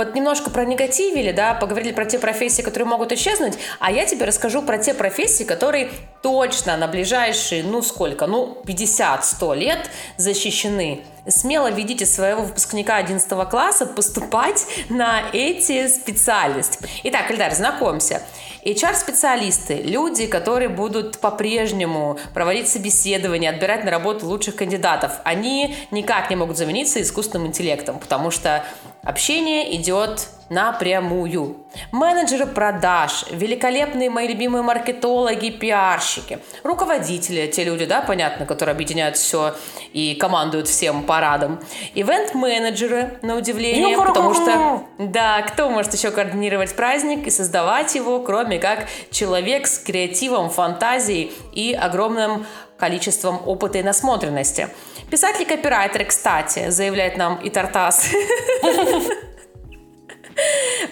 Вот 0.00 0.14
немножко 0.14 0.48
про 0.48 0.64
негативили, 0.64 1.30
да, 1.30 1.52
поговорили 1.52 1.92
про 1.92 2.06
те 2.06 2.18
профессии, 2.18 2.62
которые 2.62 2.88
могут 2.88 3.12
исчезнуть, 3.12 3.58
а 3.80 3.92
я 3.92 4.06
тебе 4.06 4.24
расскажу 4.24 4.62
про 4.62 4.78
те 4.78 4.94
профессии, 4.94 5.44
которые 5.44 5.90
точно 6.22 6.78
на 6.78 6.88
ближайшие, 6.88 7.62
ну 7.62 7.82
сколько, 7.82 8.26
ну 8.26 8.62
50-100 8.64 9.56
лет 9.56 9.90
защищены. 10.16 11.02
Смело 11.28 11.70
ведите 11.70 12.06
своего 12.06 12.40
выпускника 12.40 12.96
11 12.96 13.28
класса 13.50 13.84
поступать 13.84 14.64
на 14.88 15.22
эти 15.34 15.86
специальности. 15.88 16.78
Итак, 17.04 17.30
Эльдар, 17.30 17.52
знакомься. 17.52 18.22
HR-специалисты, 18.64 19.82
люди, 19.82 20.26
которые 20.26 20.70
будут 20.70 21.18
по-прежнему 21.18 22.18
проводить 22.32 22.68
собеседования, 22.68 23.50
отбирать 23.50 23.84
на 23.84 23.90
работу 23.90 24.26
лучших 24.26 24.56
кандидатов, 24.56 25.12
они 25.24 25.76
никак 25.90 26.30
не 26.30 26.36
могут 26.36 26.56
замениться 26.56 27.00
искусственным 27.02 27.48
интеллектом, 27.48 27.98
потому 27.98 28.30
что 28.30 28.64
общение 29.02 29.76
идет 29.76 30.28
напрямую. 30.50 31.58
Менеджеры 31.92 32.44
продаж, 32.44 33.24
великолепные 33.30 34.10
мои 34.10 34.26
любимые 34.26 34.62
маркетологи, 34.62 35.50
пиарщики, 35.50 36.40
руководители, 36.64 37.46
те 37.46 37.62
люди, 37.62 37.86
да, 37.86 38.02
понятно, 38.02 38.46
которые 38.46 38.74
объединяют 38.74 39.16
все 39.16 39.54
и 39.92 40.16
командуют 40.16 40.66
всем 40.66 41.04
парадом. 41.04 41.60
Ивент-менеджеры, 41.94 43.20
на 43.22 43.36
удивление, 43.36 43.96
потому 43.96 44.34
что, 44.34 44.82
да, 44.98 45.40
кто 45.42 45.70
может 45.70 45.94
еще 45.94 46.10
координировать 46.10 46.74
праздник 46.74 47.28
и 47.28 47.30
создавать 47.30 47.94
его, 47.94 48.18
кроме 48.18 48.58
как 48.58 48.88
человек 49.12 49.68
с 49.68 49.78
креативом, 49.78 50.50
фантазией 50.50 51.32
и 51.52 51.72
огромным 51.72 52.44
количеством 52.76 53.40
опыта 53.46 53.78
и 53.78 53.82
насмотренности. 53.82 54.68
Писатели-копирайтеры, 55.10 56.04
кстати, 56.04 56.70
заявляет 56.70 57.16
нам 57.16 57.40
и 57.42 57.50
Тартас. 57.50 58.10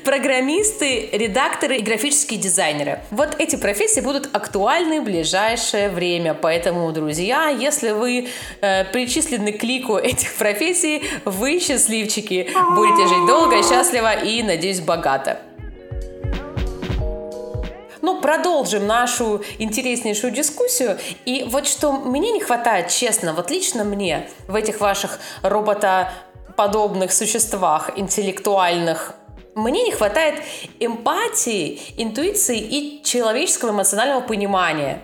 Программисты, 0.04 1.08
редакторы 1.12 1.76
и 1.76 1.82
графические 1.82 2.38
дизайнеры. 2.40 3.00
Вот 3.10 3.36
эти 3.38 3.56
профессии 3.56 4.00
будут 4.00 4.28
актуальны 4.34 5.00
в 5.00 5.04
ближайшее 5.04 5.88
время. 5.88 6.34
Поэтому, 6.34 6.90
друзья, 6.92 7.48
если 7.48 7.92
вы 7.92 8.28
э, 8.60 8.84
причислены 8.86 9.52
к 9.52 9.62
лику 9.62 9.96
этих 9.96 10.34
профессий, 10.34 11.02
вы 11.24 11.60
счастливчики. 11.60 12.50
Будете 12.74 13.08
жить 13.08 13.26
долго, 13.26 13.62
счастливо 13.62 14.12
и, 14.12 14.42
надеюсь, 14.42 14.80
богато. 14.80 15.40
Ну, 18.08 18.22
продолжим 18.22 18.86
нашу 18.86 19.42
интереснейшую 19.58 20.32
дискуссию. 20.32 20.98
И 21.26 21.44
вот 21.46 21.66
что 21.66 21.92
мне 21.92 22.32
не 22.32 22.40
хватает, 22.40 22.88
честно, 22.88 23.34
вот 23.34 23.50
лично 23.50 23.84
мне 23.84 24.30
в 24.46 24.54
этих 24.54 24.80
ваших 24.80 25.20
роботоподобных 25.42 27.12
существах, 27.12 27.90
интеллектуальных, 27.96 29.14
мне 29.54 29.82
не 29.82 29.92
хватает 29.92 30.36
эмпатии, 30.80 31.82
интуиции 31.98 32.58
и 32.58 33.02
человеческого 33.04 33.72
эмоционального 33.72 34.22
понимания. 34.22 35.02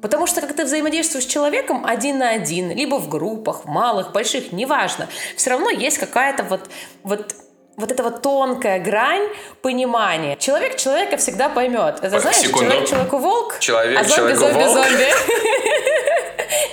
Потому 0.00 0.26
что 0.26 0.40
как 0.40 0.56
ты 0.56 0.64
взаимодействуешь 0.64 1.24
с 1.24 1.28
человеком 1.28 1.84
один 1.84 2.16
на 2.16 2.30
один, 2.30 2.70
либо 2.70 2.94
в 2.94 3.10
группах, 3.10 3.66
малых, 3.66 4.12
больших, 4.12 4.52
неважно, 4.52 5.06
все 5.36 5.50
равно 5.50 5.68
есть 5.68 5.98
какая-то 5.98 6.44
вот, 6.44 6.70
вот 7.02 7.34
вот 7.78 7.90
эта 7.92 8.02
вот 8.02 8.22
тонкая 8.22 8.78
грань 8.80 9.28
понимания. 9.62 10.36
Человек 10.36 10.76
человека 10.76 11.16
всегда 11.16 11.48
поймет. 11.48 11.98
Это 12.02 12.20
знаешь, 12.20 12.36
Секунду. 12.36 12.66
человек 12.70 12.88
человеку 12.88 13.18
волк, 13.18 13.58
Человек 13.60 14.00
а 14.00 14.04
зомби 14.04 14.32
зомби 14.34 14.62
волк. 14.64 14.74
зомби. 14.74 15.06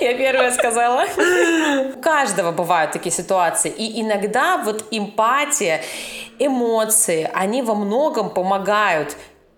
Я 0.00 0.14
первая 0.14 0.52
сказала. 0.52 1.06
У 1.96 2.00
каждого 2.00 2.52
бывают 2.52 2.92
такие 2.92 3.12
ситуации. 3.12 3.70
И 3.70 4.00
иногда 4.02 4.58
вот 4.58 4.84
эмпатия, 4.90 5.80
эмоции, 6.38 7.30
они 7.34 7.62
во 7.62 7.74
многом 7.74 8.30
помогают 8.30 9.16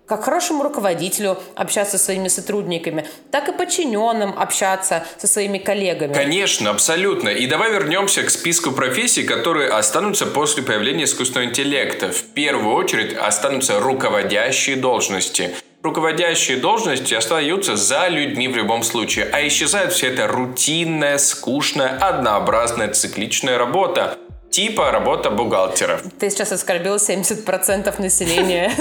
как 0.09 0.23
хорошему 0.23 0.63
руководителю 0.63 1.37
общаться 1.55 1.99
со 1.99 2.05
своими 2.05 2.27
сотрудниками, 2.27 3.05
так 3.29 3.47
и 3.47 3.51
подчиненным 3.51 4.33
общаться 4.37 5.05
со 5.17 5.27
своими 5.27 5.59
коллегами. 5.59 6.13
Конечно, 6.13 6.71
абсолютно. 6.71 7.29
И 7.29 7.45
давай 7.45 7.71
вернемся 7.71 8.23
к 8.23 8.31
списку 8.31 8.71
профессий, 8.71 9.23
которые 9.23 9.69
останутся 9.69 10.25
после 10.25 10.63
появления 10.63 11.03
искусственного 11.03 11.49
интеллекта. 11.49 12.11
В 12.11 12.23
первую 12.23 12.73
очередь 12.75 13.15
останутся 13.15 13.79
руководящие 13.79 14.77
должности. 14.77 15.51
Руководящие 15.83 16.57
должности 16.57 17.13
остаются 17.13 17.77
за 17.77 18.07
людьми 18.07 18.47
в 18.47 18.57
любом 18.57 18.83
случае, 18.83 19.29
а 19.31 19.47
исчезает 19.47 19.93
вся 19.93 20.07
эта 20.07 20.27
рутинная, 20.27 21.17
скучная, 21.19 21.97
однообразная, 21.97 22.89
цикличная 22.89 23.57
работа. 23.57 24.17
Типа 24.51 24.91
работа 24.91 25.29
бухгалтера. 25.29 26.01
Ты 26.19 26.29
сейчас 26.29 26.51
оскорбил 26.51 26.95
70% 26.95 28.01
населения 28.01 28.71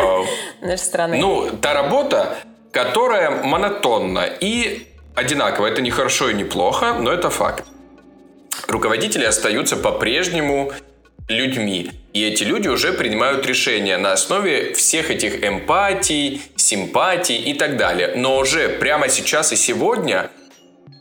нашей 0.60 0.84
страны. 0.84 1.18
Ну, 1.18 1.50
та 1.60 1.72
работа, 1.74 2.36
которая 2.70 3.30
монотонна 3.30 4.26
и 4.40 4.86
одинакова. 5.14 5.66
Это 5.66 5.80
не 5.80 5.90
хорошо 5.90 6.30
и 6.30 6.34
не 6.34 6.44
плохо, 6.44 6.94
но 7.00 7.10
это 7.10 7.30
факт. 7.30 7.64
Руководители 8.68 9.24
остаются 9.24 9.76
по-прежнему 9.76 10.72
людьми. 11.28 11.90
И 12.12 12.24
эти 12.24 12.44
люди 12.44 12.68
уже 12.68 12.92
принимают 12.92 13.46
решения 13.46 13.98
на 13.98 14.12
основе 14.12 14.74
всех 14.74 15.10
этих 15.10 15.42
эмпатий, 15.44 16.42
симпатий 16.56 17.36
и 17.36 17.54
так 17.54 17.76
далее. 17.76 18.12
Но 18.16 18.38
уже 18.38 18.68
прямо 18.68 19.08
сейчас 19.08 19.52
и 19.52 19.56
сегодня 19.56 20.30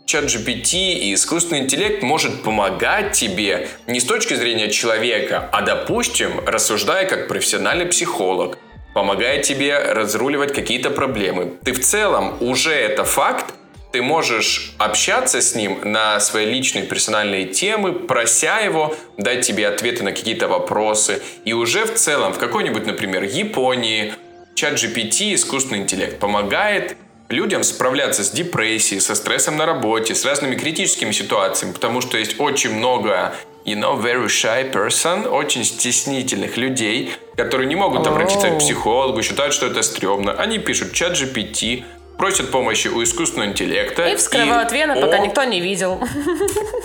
чат 0.06 0.26
GPT 0.26 0.94
и 0.94 1.14
искусственный 1.14 1.62
интеллект 1.62 2.04
может 2.04 2.44
помогать 2.44 3.14
тебе 3.14 3.68
не 3.88 4.00
с 4.00 4.06
точки 4.06 4.36
зрения 4.36 4.70
человека, 4.70 5.50
а, 5.52 5.62
допустим, 5.62 6.42
рассуждая 6.46 7.08
как 7.08 7.28
профессиональный 7.28 7.86
психолог, 7.86 8.58
помогает 8.94 9.44
тебе 9.44 9.78
разруливать 9.78 10.54
какие-то 10.54 10.90
проблемы. 10.90 11.54
Ты 11.64 11.74
в 11.74 11.82
целом 11.82 12.38
уже 12.40 12.74
это 12.74 13.04
факт, 13.04 13.54
ты 13.92 14.02
можешь 14.02 14.74
общаться 14.78 15.42
с 15.42 15.56
ним 15.56 15.80
на 15.84 16.20
свои 16.20 16.46
личные 16.46 16.86
персональные 16.86 17.46
темы, 17.46 17.94
прося 17.94 18.60
его 18.60 18.96
дать 19.18 19.46
тебе 19.46 19.68
ответы 19.68 20.04
на 20.04 20.12
какие-то 20.12 20.48
вопросы. 20.48 21.22
И 21.46 21.54
уже 21.54 21.86
в 21.86 21.96
целом 21.96 22.34
в 22.34 22.38
какой-нибудь, 22.38 22.86
например, 22.86 23.24
Японии 23.24 24.14
чат 24.54 24.74
GPT, 24.74 25.36
искусственный 25.36 25.80
интеллект, 25.80 26.20
помогает 26.20 26.98
людям 27.30 27.64
справляться 27.64 28.24
с 28.24 28.32
депрессией, 28.32 29.02
со 29.02 29.16
стрессом 29.16 29.58
на 29.58 29.66
работе, 29.66 30.14
с 30.16 30.26
разными 30.26 30.56
критическими 30.56 31.12
ситуациями, 31.12 31.74
потому 31.74 32.02
что 32.02 32.18
есть 32.18 32.40
очень 32.40 32.74
много 32.74 33.34
you 33.66 33.76
know, 33.76 34.00
very 34.00 34.28
shy 34.28 34.72
person, 34.72 35.28
очень 35.28 35.66
стеснительных 35.66 36.56
людей, 36.58 37.14
которые 37.36 37.68
не 37.68 37.76
могут 37.76 38.08
обратиться 38.08 38.50
к 38.50 38.60
психологу, 38.60 39.22
считают, 39.24 39.54
что 39.54 39.66
это 39.66 39.82
стрёмно. 39.82 40.34
Они 40.34 40.60
пишут 40.60 40.94
чат 40.94 41.14
GPT, 41.14 41.84
просят 42.18 42.52
помощи 42.52 42.88
у 42.88 43.04
искусственного 43.04 43.50
интеллекта. 43.50 44.08
И 44.08 44.16
вскрывают 44.16 44.72
и 44.72 44.76
вены, 44.76 45.02
пока 45.02 45.18
никто 45.18 45.44
не 45.44 45.60
видел. 45.60 46.00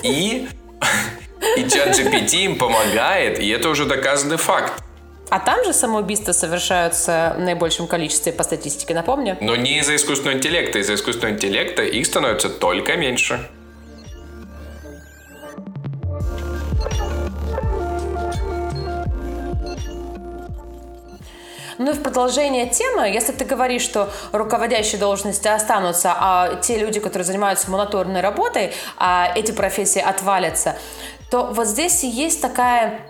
И, 0.03 0.48
и 1.57 1.68
чат 1.68 1.98
GPT 1.98 2.44
им 2.44 2.57
помогает, 2.57 3.38
и 3.38 3.48
это 3.48 3.68
уже 3.68 3.85
доказанный 3.85 4.38
факт. 4.38 4.83
А 5.31 5.38
там 5.38 5.64
же 5.64 5.73
самоубийства 5.73 6.33
совершаются 6.33 7.35
в 7.38 7.40
наибольшем 7.40 7.87
количестве 7.87 8.33
по 8.33 8.43
статистике, 8.43 8.95
напомню. 8.95 9.38
Но 9.40 9.55
не 9.55 9.79
из-за 9.79 9.95
искусственного 9.95 10.37
интеллекта. 10.37 10.81
Из-за 10.81 10.95
искусственного 10.95 11.35
интеллекта 11.35 11.85
их 11.85 12.05
становится 12.05 12.51
только 12.51 12.97
меньше. 12.97 13.49
Ну 21.79 21.93
и 21.93 21.95
в 21.95 22.03
продолжение 22.03 22.69
темы, 22.69 23.09
если 23.09 23.33
ты 23.33 23.47
говоришь, 23.47 23.83
что 23.83 24.11
руководящие 24.33 25.01
должности 25.01 25.49
останутся, 25.49 26.12
а 26.14 26.57
те 26.57 26.77
люди, 26.77 27.01
которые 27.01 27.25
занимаются 27.25 27.71
моноторной 27.71 28.21
работой, 28.21 28.75
а 28.99 29.33
эти 29.35 29.53
профессии 29.53 30.03
отвалятся, 30.03 30.77
то 31.31 31.47
вот 31.47 31.66
здесь 31.69 32.03
есть 32.03 32.43
такая 32.43 33.01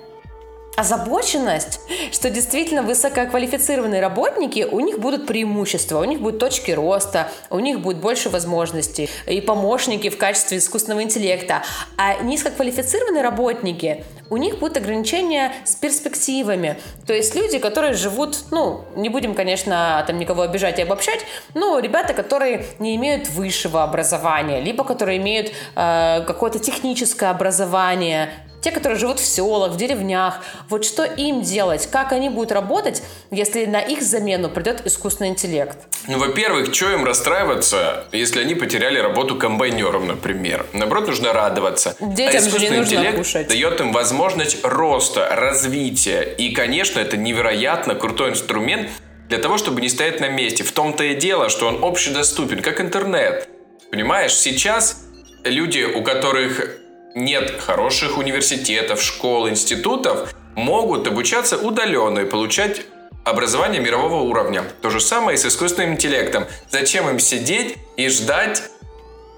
озабоченность, 0.76 1.80
что 2.12 2.30
действительно 2.30 2.83
высококвалифицированные 2.83 4.00
работники, 4.00 4.66
у 4.70 4.80
них 4.80 4.98
будут 4.98 5.26
преимущества, 5.26 6.00
у 6.00 6.04
них 6.04 6.20
будут 6.20 6.38
точки 6.38 6.70
роста, 6.70 7.28
у 7.50 7.59
них 7.59 7.80
будет 7.80 7.98
больше 7.98 8.30
возможностей 8.30 9.11
и 9.26 9.40
помощники 9.40 10.09
в 10.09 10.16
качестве 10.16 10.59
искусственного 10.59 11.02
интеллекта. 11.02 11.62
А 11.96 12.22
низкоквалифицированные 12.22 13.22
работники, 13.22 14.04
у 14.30 14.37
них 14.37 14.59
будут 14.59 14.76
ограничения 14.76 15.52
с 15.64 15.74
перспективами. 15.74 16.78
То 17.06 17.12
есть 17.12 17.35
люди, 17.35 17.59
которые 17.59 17.94
живут, 17.94 18.38
ну, 18.50 18.85
не 18.96 19.09
будем, 19.09 19.35
конечно, 19.35 20.02
там 20.06 20.18
никого 20.18 20.42
обижать 20.42 20.78
и 20.78 20.83
обобщать, 20.83 21.20
но 21.54 21.78
ребята, 21.80 22.14
которые 22.14 22.64
не 22.78 22.96
имеют 22.96 23.28
высшего 23.28 23.83
образования, 23.83 24.61
либо 24.61 24.85
которые 24.85 25.18
имеют 25.18 25.52
э, 25.74 26.22
какое-то 26.26 26.61
техническое 26.61 27.30
образование, 27.30 28.30
те, 28.60 28.70
которые 28.70 28.98
живут 28.98 29.20
в 29.20 29.24
селах, 29.24 29.72
в 29.72 29.76
деревнях, 29.76 30.40
вот 30.68 30.84
что 30.84 31.04
им 31.04 31.42
делать, 31.42 31.88
как 31.90 32.12
они 32.12 32.28
будут 32.28 32.52
работать, 32.52 33.02
если 33.30 33.66
на 33.66 33.80
их 33.80 34.02
замену 34.02 34.48
придет 34.48 34.86
искусственный 34.86 35.30
интеллект? 35.30 35.78
Ну, 36.06 36.18
во-первых, 36.18 36.74
что 36.74 36.90
им 36.92 37.04
расстраиваться, 37.04 38.04
если 38.12 38.40
они 38.40 38.54
потеряли 38.54 38.98
работу 38.98 39.36
комбайнером, 39.36 40.06
например? 40.06 40.66
Наоборот, 40.72 41.08
нужно 41.08 41.32
радоваться. 41.32 41.96
Детям 42.00 42.42
а 42.42 42.46
искусственный 42.46 42.68
же 42.68 42.74
не 42.74 42.82
интеллект 42.82 43.18
кушать. 43.18 43.48
дает 43.48 43.80
им 43.80 43.92
возможность 43.92 44.58
роста, 44.64 45.28
развития. 45.30 46.22
И, 46.22 46.52
конечно, 46.52 47.00
это 47.00 47.16
невероятно 47.16 47.94
крутой 47.94 48.30
инструмент 48.30 48.88
для 49.28 49.38
того, 49.38 49.58
чтобы 49.58 49.80
не 49.80 49.88
стоять 49.88 50.20
на 50.20 50.28
месте. 50.28 50.64
В 50.64 50.72
том-то 50.72 51.04
и 51.04 51.14
дело, 51.14 51.48
что 51.48 51.66
он 51.66 51.82
общедоступен, 51.82 52.62
как 52.62 52.80
интернет. 52.80 53.48
Понимаешь, 53.90 54.34
сейчас 54.34 55.04
люди, 55.44 55.82
у 55.82 56.02
которых 56.02 56.80
нет 57.14 57.60
хороших 57.60 58.18
университетов, 58.18 59.02
школ, 59.02 59.48
институтов, 59.48 60.34
могут 60.54 61.06
обучаться 61.06 61.56
удаленно 61.56 62.20
и 62.20 62.24
получать 62.24 62.82
образование 63.24 63.80
мирового 63.80 64.22
уровня. 64.22 64.64
То 64.82 64.90
же 64.90 65.00
самое 65.00 65.36
и 65.36 65.38
с 65.38 65.44
искусственным 65.44 65.94
интеллектом. 65.94 66.46
Зачем 66.70 67.08
им 67.08 67.18
сидеть 67.18 67.76
и 67.96 68.08
ждать 68.08 68.62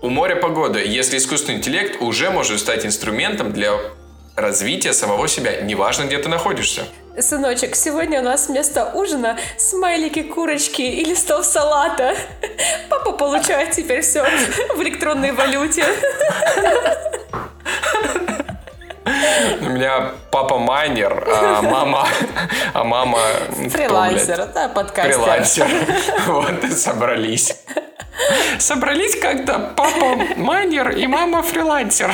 у 0.00 0.08
моря 0.08 0.36
погоды, 0.36 0.80
если 0.80 1.18
искусственный 1.18 1.58
интеллект 1.58 2.00
уже 2.00 2.30
может 2.30 2.60
стать 2.60 2.84
инструментом 2.84 3.52
для 3.52 3.72
развития 4.36 4.92
самого 4.92 5.28
себя, 5.28 5.60
неважно, 5.60 6.04
где 6.04 6.18
ты 6.18 6.28
находишься. 6.28 6.84
Сыночек, 7.18 7.76
сегодня 7.76 8.20
у 8.20 8.24
нас 8.24 8.48
вместо 8.48 8.86
ужина 8.94 9.36
смайлики 9.58 10.22
курочки 10.22 10.80
и 10.80 11.04
листов 11.04 11.44
салата. 11.44 12.16
Папа 12.88 13.12
получает 13.12 13.72
теперь 13.72 14.00
все 14.00 14.24
в 14.74 14.82
электронной 14.82 15.32
валюте. 15.32 15.84
У 19.60 19.64
меня 19.68 20.12
папа 20.30 20.58
майнер, 20.58 21.24
а 21.28 21.60
мама, 21.60 22.08
а 22.72 22.82
мама 22.82 23.18
фрилансер, 23.70 24.46
да, 24.54 24.68
подкастер. 24.68 25.12
Фрилансер. 25.12 25.68
Вот 26.26 26.64
и 26.64 26.70
собрались. 26.70 27.54
Собрались 28.58 29.20
как-то 29.20 29.72
папа 29.76 30.16
майнер 30.36 30.90
и 30.90 31.06
мама 31.06 31.42
фрилансер. 31.42 32.10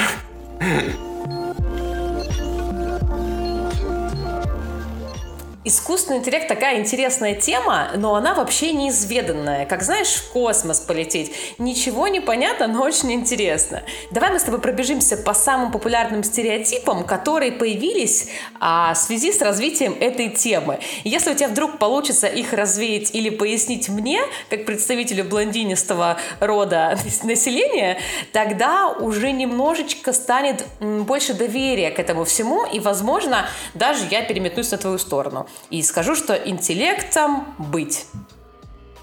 Искусственный 5.69 6.21
интеллект 6.21 6.49
такая 6.49 6.81
интересная 6.81 7.35
тема, 7.35 7.91
но 7.95 8.15
она 8.15 8.33
вообще 8.33 8.73
неизведанная. 8.73 9.67
Как 9.67 9.83
знаешь, 9.83 10.15
в 10.15 10.33
космос 10.33 10.81
полететь. 10.81 11.31
Ничего 11.59 12.09
не 12.09 12.21
понятно, 12.21 12.69
но 12.69 12.83
очень 12.83 13.13
интересно. 13.13 13.83
Давай 14.11 14.31
мы 14.31 14.39
с 14.39 14.45
тобой 14.45 14.63
пробежимся 14.63 15.19
по 15.19 15.35
самым 15.35 15.71
популярным 15.71 16.25
стереотипам, 16.25 17.05
которые 17.05 17.53
появились 17.53 18.29
а, 18.61 18.95
в 18.95 18.97
связи 18.97 19.31
с 19.31 19.43
развитием 19.43 19.95
этой 20.01 20.31
темы. 20.31 20.79
Если 21.05 21.33
у 21.33 21.35
тебя 21.35 21.49
вдруг 21.49 21.77
получится 21.77 22.29
их 22.29 22.55
развеять 22.55 23.15
или 23.15 23.29
пояснить 23.29 23.91
мне, 23.91 24.23
как 24.49 24.65
представителю 24.65 25.25
блондинистого 25.25 26.17
рода 26.41 26.99
населения, 27.25 27.99
тогда 28.33 28.89
уже 28.89 29.33
немножечко 29.33 30.15
станет 30.15 30.65
больше 30.81 31.35
доверия 31.35 31.91
к 31.91 31.99
этому 31.99 32.25
всему, 32.25 32.65
и, 32.65 32.81
возможно, 32.81 33.47
даже 33.75 34.07
я 34.11 34.23
переметнусь 34.23 34.71
на 34.71 34.79
твою 34.79 34.97
сторону. 34.97 35.47
И 35.71 35.83
скажу, 35.83 36.15
что 36.15 36.35
интеллектом 36.35 37.55
быть. 37.59 38.07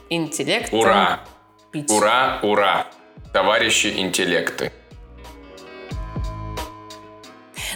Интеллектом 0.10 0.80
Ура! 0.80 1.20
пить. 1.72 1.92
Ура, 1.92 2.40
ура! 2.42 2.88
Товарищи 3.34 3.94
интеллекты. 3.98 4.72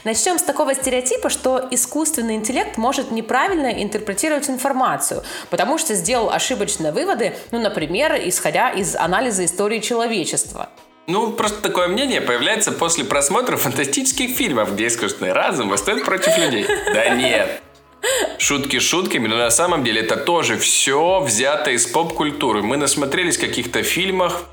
Начнем 0.05 0.39
с 0.39 0.43
такого 0.43 0.73
стереотипа, 0.73 1.29
что 1.29 1.67
искусственный 1.71 2.35
интеллект 2.35 2.77
может 2.77 3.11
неправильно 3.11 3.67
интерпретировать 3.83 4.49
информацию, 4.49 5.23
потому 5.49 5.77
что 5.77 5.95
сделал 5.95 6.29
ошибочные 6.29 6.93
выводы, 6.93 7.35
ну, 7.51 7.59
например, 7.59 8.15
исходя 8.23 8.69
из 8.69 8.95
анализа 8.95 9.43
истории 9.43 9.79
человечества. 9.79 10.69
Ну, 11.07 11.33
просто 11.33 11.61
такое 11.61 11.87
мнение 11.87 12.21
появляется 12.21 12.71
после 12.71 13.03
просмотра 13.03 13.57
фантастических 13.57 14.37
фильмов, 14.37 14.73
где 14.73 14.87
искусственный 14.87 15.33
разум 15.33 15.67
восстает 15.69 16.05
против 16.05 16.37
людей. 16.37 16.65
Да 16.93 17.09
нет, 17.09 17.61
Шутки 18.37 18.79
шутками, 18.79 19.27
но 19.27 19.37
на 19.37 19.49
самом 19.49 19.83
деле 19.83 20.01
это 20.01 20.15
тоже 20.15 20.57
все 20.57 21.19
взято 21.21 21.71
из 21.71 21.85
поп-культуры. 21.85 22.63
Мы 22.63 22.77
насмотрелись 22.77 23.37
каких-то 23.37 23.83
фильмах 23.83 24.43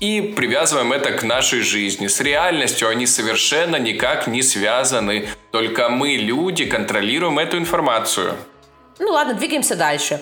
и 0.00 0.20
привязываем 0.20 0.92
это 0.92 1.12
к 1.12 1.22
нашей 1.22 1.60
жизни. 1.60 2.08
С 2.08 2.20
реальностью 2.20 2.88
они 2.88 3.06
совершенно 3.06 3.76
никак 3.76 4.26
не 4.26 4.42
связаны. 4.42 5.28
Только 5.50 5.88
мы, 5.88 6.16
люди, 6.16 6.64
контролируем 6.64 7.38
эту 7.38 7.56
информацию. 7.56 8.34
Ну 8.98 9.10
ладно, 9.12 9.34
двигаемся 9.34 9.76
дальше. 9.76 10.20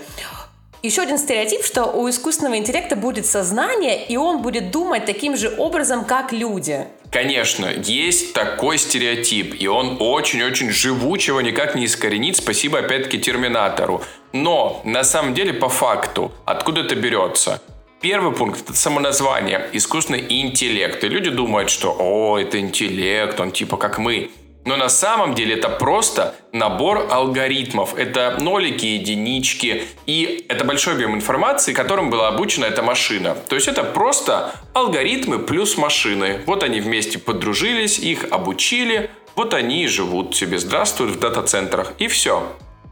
Еще 0.83 1.02
один 1.02 1.18
стереотип, 1.18 1.64
что 1.64 1.85
у 1.85 2.09
искусственного 2.09 2.56
интеллекта 2.56 2.96
будет 2.96 3.26
сознание, 3.26 4.06
и 4.06 4.16
он 4.16 4.40
будет 4.40 4.70
думать 4.70 5.04
таким 5.04 5.37
же 5.37 5.54
образом, 5.59 6.04
как 6.04 6.33
люди. 6.33 6.87
Конечно, 7.11 7.66
есть 7.66 8.35
такой 8.35 8.79
стереотип, 8.79 9.57
и 9.59 9.66
он 9.66 9.96
очень-очень 9.99 10.70
живучего 10.70 11.40
никак 11.40 11.75
не 11.75 11.87
искоренить, 11.87 12.37
спасибо 12.37 12.79
опять-таки 12.79 13.18
Терминатору. 13.18 14.05
Но, 14.33 14.81
на 14.85 15.03
самом 15.03 15.35
деле, 15.35 15.53
по 15.53 15.68
факту, 15.68 16.31
откуда 16.44 16.83
это 16.83 16.94
берется? 16.94 17.61
Первый 18.01 18.35
пункт– 18.35 18.61
это 18.64 18.75
само 18.75 19.01
название– 19.01 19.68
искусственный 19.73 20.25
интеллект. 20.29 21.03
И 21.03 21.09
люди 21.09 21.31
думают, 21.31 21.68
что 21.68 21.94
«О, 21.99 22.38
это 22.38 22.59
интеллект, 22.61 23.38
он 23.40 23.51
типа 23.51 23.77
как 23.77 23.99
мы». 23.99 24.31
Но 24.64 24.77
на 24.77 24.88
самом 24.88 25.35
деле 25.35 25.55
это 25.55 25.68
просто 25.68 26.35
набор 26.53 27.07
алгоритмов. 27.11 27.96
Это 27.96 28.37
нолики, 28.40 28.85
единички. 28.85 29.85
И 30.07 30.44
это 30.49 30.64
большой 30.64 30.94
объем 30.94 31.14
информации, 31.14 31.73
которым 31.73 32.11
была 32.11 32.29
обучена 32.29 32.66
эта 32.66 32.83
машина. 32.83 33.35
То 33.49 33.55
есть 33.55 33.68
это 33.68 33.83
просто 33.85 34.55
алгоритмы 34.75 35.38
плюс 35.38 35.79
машины. 35.79 36.42
Вот 36.46 36.62
они 36.62 36.81
вместе 36.81 37.18
подружились, 37.18 37.99
их 37.99 38.27
обучили. 38.31 39.11
Вот 39.35 39.55
они 39.55 39.85
и 39.85 39.87
живут 39.87 40.37
себе, 40.37 40.59
здравствуют 40.59 41.16
в 41.16 41.18
дата-центрах. 41.18 41.92
И 41.99 42.09
все. 42.09 42.46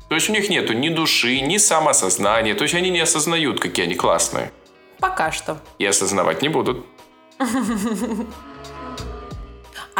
То 0.09 0.15
есть 0.15 0.31
у 0.31 0.33
них 0.33 0.49
нету 0.49 0.73
ни 0.73 0.89
души, 0.89 1.41
ни 1.41 1.59
самосознания. 1.59 2.55
То 2.55 2.63
есть 2.63 2.75
они 2.75 2.89
не 2.89 3.01
осознают, 3.01 3.61
какие 3.61 3.85
они 3.85 3.95
классные. 3.95 4.51
Пока 5.01 5.31
что. 5.31 5.59
И 5.79 5.85
осознавать 5.85 6.41
не 6.41 6.49
будут. 6.49 6.87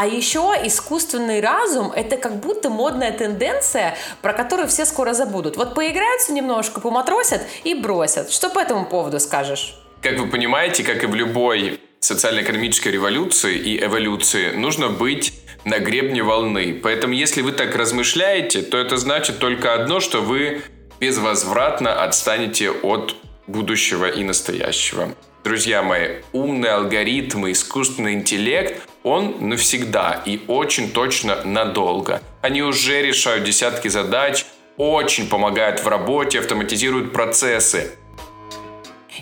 А 0.01 0.07
еще 0.07 0.55
искусственный 0.63 1.41
разум– 1.41 1.91
это 1.97 2.17
как 2.19 2.37
будто 2.37 2.71
модная 2.71 3.11
тенденция, 3.11 3.97
про 4.23 4.33
которую 4.33 4.69
все 4.69 4.85
скоро 4.85 5.13
забудут. 5.13 5.57
Вот 5.57 5.75
поиграются 5.75 6.33
немножко, 6.33 6.81
поматросят 6.81 7.43
и 7.65 7.75
бросят. 7.75 8.31
Что 8.31 8.49
по 8.49 8.61
этому 8.61 8.87
поводу 8.87 9.19
скажешь? 9.19 9.75
Как 10.01 10.17
вы 10.21 10.29
понимаете, 10.29 10.85
как 10.85 11.03
и 11.03 11.07
в 11.09 11.17
любой 11.17 11.81
социально-экономической 11.99 12.91
революции 12.91 13.57
и 13.57 13.85
эволюции, 13.85 14.53
нужно 14.53 14.89
быть 14.89 15.33
на 15.65 15.81
гребне 15.81 16.23
волны. 16.23 16.79
Поэтому, 16.81 17.13
если 17.15 17.43
вы 17.43 17.51
так 17.51 17.75
размышляете, 17.75 18.63
то 18.63 18.79
это 18.79 18.99
значит 18.99 19.41
только 19.41 19.75
одно, 19.75 19.99
что 19.99 20.21
вы 20.21 20.63
безвозвратно 21.01 22.05
отстанете 22.05 22.71
от 22.71 23.17
будущего 23.49 24.09
и 24.09 24.23
настоящего. 24.23 25.17
Друзья 25.49 25.83
мои, 25.83 26.17
умные 26.35 26.73
алгоритмы, 26.73 27.53
искусственный 27.53 28.13
интеллект, 28.13 28.87
он 29.03 29.49
навсегда 29.49 30.21
и 30.27 30.43
очень 30.47 30.93
точно 30.93 31.43
надолго. 31.43 32.21
Они 32.43 32.61
уже 32.61 33.01
решают 33.01 33.45
десятки 33.45 33.89
задач, 33.89 34.45
очень 34.77 35.27
помогают 35.27 35.83
в 35.83 35.89
работе, 35.89 36.41
автоматизируют 36.41 37.15
процессы. 37.15 37.93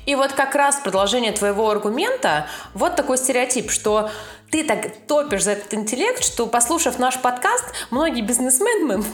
И 0.04 0.16
вот 0.16 0.32
как 0.32 0.56
раз 0.56 0.80
продолжение 0.82 1.30
твоего 1.30 1.70
аргумента, 1.70 2.48
вот 2.74 2.96
такой 2.96 3.18
стереотип, 3.18 3.70
что 3.70 4.10
ты 4.50 4.64
так 4.64 5.06
топишь 5.06 5.44
за 5.44 5.52
этот 5.52 5.74
интеллект, 5.74 6.24
что, 6.24 6.48
послушав 6.48 6.98
наш 6.98 7.20
подкаст, 7.20 7.66
многие 7.92 8.22
бизнесмены... 8.22 9.04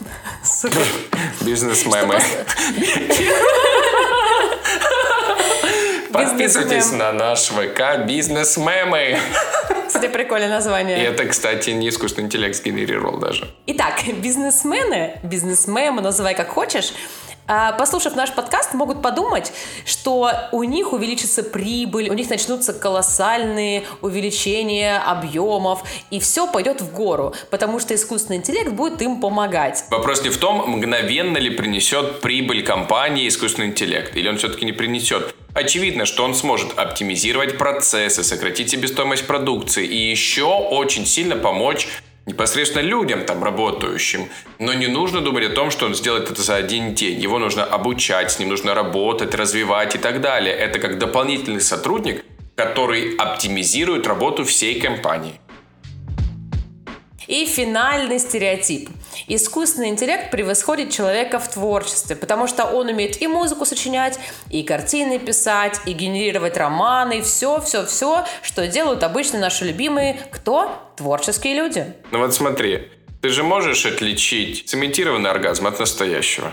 Бизнесмены. 1.41 2.19
Подписывайтесь 6.13 6.91
на 6.91 7.11
наш 7.11 7.47
ВК 7.47 8.05
«Бизнес-мемы». 8.05 9.17
Кстати, 9.87 10.07
прикольное 10.07 10.49
название. 10.49 10.99
И 10.99 11.01
это, 11.01 11.25
кстати, 11.25 11.71
не 11.71 11.89
искусственный 11.89 12.27
интеллект 12.27 12.55
сгенерировал 12.55 13.17
даже. 13.17 13.47
Итак, 13.65 14.03
бизнесмены, 14.21 15.19
бизнесмемы, 15.23 16.01
называй 16.01 16.35
как 16.35 16.49
хочешь, 16.49 16.93
послушав 17.77 18.15
наш 18.15 18.31
подкаст, 18.31 18.73
могут 18.73 19.01
подумать, 19.01 19.51
что 19.85 20.31
у 20.51 20.63
них 20.63 20.93
увеличится 20.93 21.43
прибыль, 21.43 22.09
у 22.09 22.13
них 22.13 22.29
начнутся 22.29 22.73
колоссальные 22.73 23.83
увеличения 24.01 24.97
объемов, 24.97 25.83
и 26.09 26.19
все 26.19 26.47
пойдет 26.47 26.81
в 26.81 26.93
гору, 26.93 27.33
потому 27.49 27.79
что 27.79 27.95
искусственный 27.95 28.37
интеллект 28.37 28.71
будет 28.71 29.01
им 29.01 29.19
помогать. 29.19 29.85
Вопрос 29.89 30.23
не 30.23 30.29
в 30.29 30.37
том, 30.37 30.69
мгновенно 30.69 31.37
ли 31.37 31.49
принесет 31.49 32.21
прибыль 32.21 32.63
компании 32.63 33.27
искусственный 33.27 33.67
интеллект, 33.67 34.15
или 34.15 34.27
он 34.27 34.37
все-таки 34.37 34.65
не 34.65 34.73
принесет. 34.73 35.35
Очевидно, 35.53 36.05
что 36.05 36.23
он 36.23 36.33
сможет 36.33 36.77
оптимизировать 36.79 37.57
процессы, 37.59 38.23
сократить 38.23 38.71
себестоимость 38.71 39.27
продукции 39.27 39.85
и 39.85 40.09
еще 40.09 40.45
очень 40.45 41.05
сильно 41.05 41.35
помочь 41.35 41.87
непосредственно 42.25 42.81
людям 42.81 43.25
там 43.25 43.43
работающим. 43.43 44.29
Но 44.59 44.73
не 44.73 44.87
нужно 44.87 45.21
думать 45.21 45.45
о 45.45 45.49
том, 45.49 45.71
что 45.71 45.85
он 45.85 45.95
сделает 45.95 46.29
это 46.31 46.41
за 46.41 46.55
один 46.55 46.93
день. 46.93 47.19
Его 47.19 47.39
нужно 47.39 47.63
обучать, 47.63 48.31
с 48.31 48.39
ним 48.39 48.49
нужно 48.49 48.73
работать, 48.73 49.35
развивать 49.35 49.95
и 49.95 49.97
так 49.97 50.21
далее. 50.21 50.53
Это 50.53 50.79
как 50.79 50.99
дополнительный 50.99 51.61
сотрудник, 51.61 52.25
который 52.55 53.15
оптимизирует 53.15 54.07
работу 54.07 54.43
всей 54.45 54.79
компании. 54.79 55.39
И 57.27 57.45
финальный 57.45 58.19
стереотип. 58.19 58.89
Искусственный 59.27 59.89
интеллект 59.89 60.31
превосходит 60.31 60.91
человека 60.91 61.39
в 61.39 61.49
творчестве, 61.49 62.15
потому 62.15 62.47
что 62.47 62.65
он 62.65 62.87
умеет 62.87 63.21
и 63.21 63.27
музыку 63.27 63.65
сочинять, 63.65 64.19
и 64.49 64.63
картины 64.63 65.19
писать, 65.19 65.79
и 65.85 65.93
генерировать 65.93 66.57
романы, 66.57 67.21
все, 67.21 67.61
все, 67.61 67.85
все, 67.85 68.25
что 68.41 68.67
делают 68.67 69.03
обычно 69.03 69.39
наши 69.39 69.65
любимые, 69.65 70.19
кто? 70.31 70.91
Творческие 70.95 71.55
люди. 71.55 71.93
Ну 72.11 72.19
вот 72.19 72.33
смотри, 72.33 72.89
ты 73.23 73.29
же 73.29 73.41
можешь 73.41 73.85
отличить 73.85 74.67
цементированный 74.67 75.29
оргазм 75.29 75.67
от 75.67 75.79
настоящего. 75.79 76.51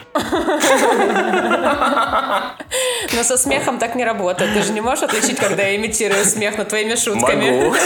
Но 3.13 3.23
со 3.25 3.37
смехом 3.37 3.81
так 3.81 3.97
не 3.97 4.05
работает. 4.05 4.55
Ты 4.55 4.63
же 4.63 4.73
не 4.73 4.81
можешь 4.81 5.03
отличить, 5.03 5.39
когда 5.39 5.65
я 5.65 5.75
имитирую 5.75 6.25
смех 6.25 6.57
над 6.57 6.69
твоими 6.69 6.95
шутками. 6.95 7.65
Могу. 7.65 7.77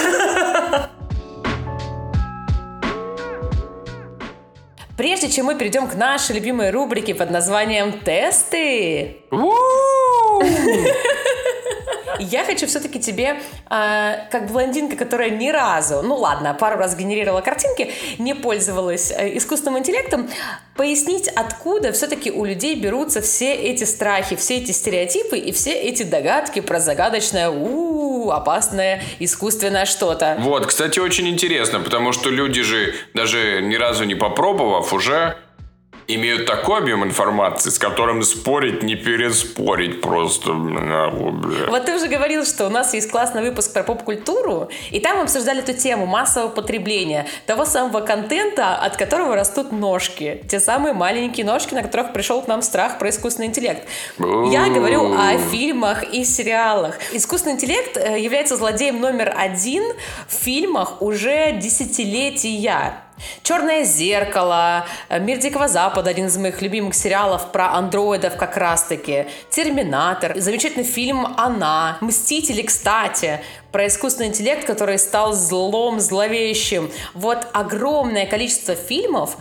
Прежде 5.04 5.28
чем 5.28 5.44
мы 5.44 5.54
перейдем 5.54 5.86
к 5.86 5.96
нашей 5.96 6.36
любимой 6.36 6.70
рубрике 6.70 7.14
под 7.14 7.30
названием 7.30 7.92
«Тесты», 7.92 9.18
я 12.18 12.44
хочу 12.44 12.66
все-таки 12.66 13.00
тебе, 13.00 13.40
э, 13.70 14.14
как 14.30 14.46
блондинка, 14.50 14.96
которая 14.96 15.30
ни 15.30 15.50
разу, 15.50 16.02
ну 16.02 16.16
ладно, 16.16 16.54
пару 16.54 16.78
раз 16.78 16.96
генерировала 16.96 17.40
картинки, 17.40 17.92
не 18.18 18.34
пользовалась 18.34 19.10
э, 19.10 19.36
искусственным 19.36 19.78
интеллектом, 19.78 20.28
пояснить, 20.76 21.28
откуда 21.28 21.92
все-таки 21.92 22.30
у 22.30 22.44
людей 22.44 22.74
берутся 22.74 23.20
все 23.20 23.54
эти 23.54 23.84
страхи, 23.84 24.36
все 24.36 24.58
эти 24.58 24.72
стереотипы 24.72 25.38
и 25.38 25.52
все 25.52 25.72
эти 25.72 26.02
догадки 26.02 26.60
про 26.60 26.80
загадочное, 26.80 27.50
у-у-у, 27.50 28.30
опасное 28.30 29.02
искусственное 29.18 29.84
что-то. 29.84 30.36
Вот, 30.40 30.66
кстати, 30.66 30.98
очень 30.98 31.28
интересно, 31.28 31.80
потому 31.80 32.12
что 32.12 32.30
люди 32.30 32.62
же, 32.62 32.94
даже 33.14 33.60
ни 33.62 33.76
разу 33.76 34.04
не 34.04 34.14
попробовав, 34.14 34.92
уже 34.92 35.36
имеют 36.08 36.46
такой 36.46 36.78
объем 36.78 37.04
информации, 37.04 37.70
с 37.70 37.78
которым 37.78 38.22
спорить 38.22 38.82
не 38.82 38.94
переспорить 38.94 40.00
просто. 40.00 40.52
Вот 40.52 41.84
ты 41.84 41.94
уже 41.94 42.08
говорил, 42.08 42.44
что 42.44 42.66
у 42.66 42.70
нас 42.70 42.94
есть 42.94 43.10
классный 43.10 43.42
выпуск 43.42 43.72
про 43.72 43.82
поп-культуру, 43.82 44.68
и 44.90 45.00
там 45.00 45.16
мы 45.18 45.22
обсуждали 45.24 45.60
эту 45.60 45.72
тему 45.74 46.06
массового 46.06 46.48
потребления, 46.48 47.26
того 47.46 47.64
самого 47.64 48.00
контента, 48.00 48.76
от 48.76 48.96
которого 48.96 49.34
растут 49.34 49.72
ножки. 49.72 50.42
Те 50.48 50.60
самые 50.60 50.94
маленькие 50.94 51.46
ножки, 51.46 51.74
на 51.74 51.82
которых 51.82 52.12
пришел 52.12 52.42
к 52.42 52.48
нам 52.48 52.62
страх 52.62 52.98
про 52.98 53.10
искусственный 53.10 53.48
интеллект. 53.48 53.86
Я 54.18 54.68
говорю 54.68 55.14
о 55.14 55.38
фильмах 55.38 56.04
и 56.12 56.24
сериалах. 56.24 56.98
Искусственный 57.12 57.54
интеллект 57.54 57.96
э, 57.96 58.20
является 58.20 58.56
злодеем 58.56 59.00
номер 59.00 59.34
один 59.36 59.82
в 60.28 60.34
фильмах 60.34 61.02
уже 61.02 61.52
десятилетия. 61.52 63.03
Черное 63.42 63.84
зеркало, 63.84 64.86
Мир 65.08 65.38
Дикого 65.38 65.68
Запада, 65.68 66.10
один 66.10 66.26
из 66.26 66.36
моих 66.36 66.62
любимых 66.62 66.94
сериалов 66.94 67.52
про 67.52 67.72
андроидов 67.72 68.36
как 68.36 68.56
раз-таки, 68.56 69.26
Терминатор, 69.50 70.38
замечательный 70.38 70.84
фильм 70.84 71.26
Она, 71.36 71.98
Мстители, 72.00 72.62
кстати, 72.62 73.40
про 73.70 73.86
искусственный 73.86 74.28
интеллект, 74.28 74.66
который 74.66 74.98
стал 74.98 75.32
злом, 75.32 76.00
зловещим. 76.00 76.90
Вот 77.12 77.46
огромное 77.52 78.26
количество 78.26 78.74
фильмов, 78.74 79.36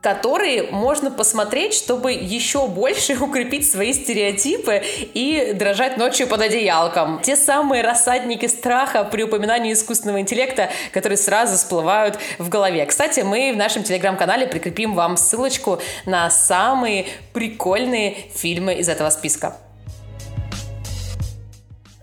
которые 0.00 0.64
можно 0.70 1.10
посмотреть, 1.10 1.74
чтобы 1.74 2.12
еще 2.12 2.66
больше 2.66 3.14
укрепить 3.20 3.70
свои 3.70 3.92
стереотипы 3.92 4.82
и 5.14 5.52
дрожать 5.54 5.96
ночью 5.96 6.26
под 6.26 6.40
одеялком. 6.40 7.20
Те 7.22 7.36
самые 7.36 7.82
рассадники 7.82 8.46
страха 8.46 9.04
при 9.04 9.22
упоминании 9.22 9.72
искусственного 9.72 10.20
интеллекта, 10.20 10.70
которые 10.92 11.18
сразу 11.18 11.56
всплывают 11.56 12.18
в 12.38 12.48
голове. 12.48 12.86
Кстати, 12.86 13.20
мы 13.20 13.52
в 13.52 13.56
нашем 13.56 13.82
телеграм-канале 13.82 14.46
прикрепим 14.46 14.94
вам 14.94 15.16
ссылочку 15.16 15.80
на 16.06 16.30
самые 16.30 17.06
прикольные 17.32 18.16
фильмы 18.34 18.74
из 18.74 18.88
этого 18.88 19.10
списка. 19.10 19.56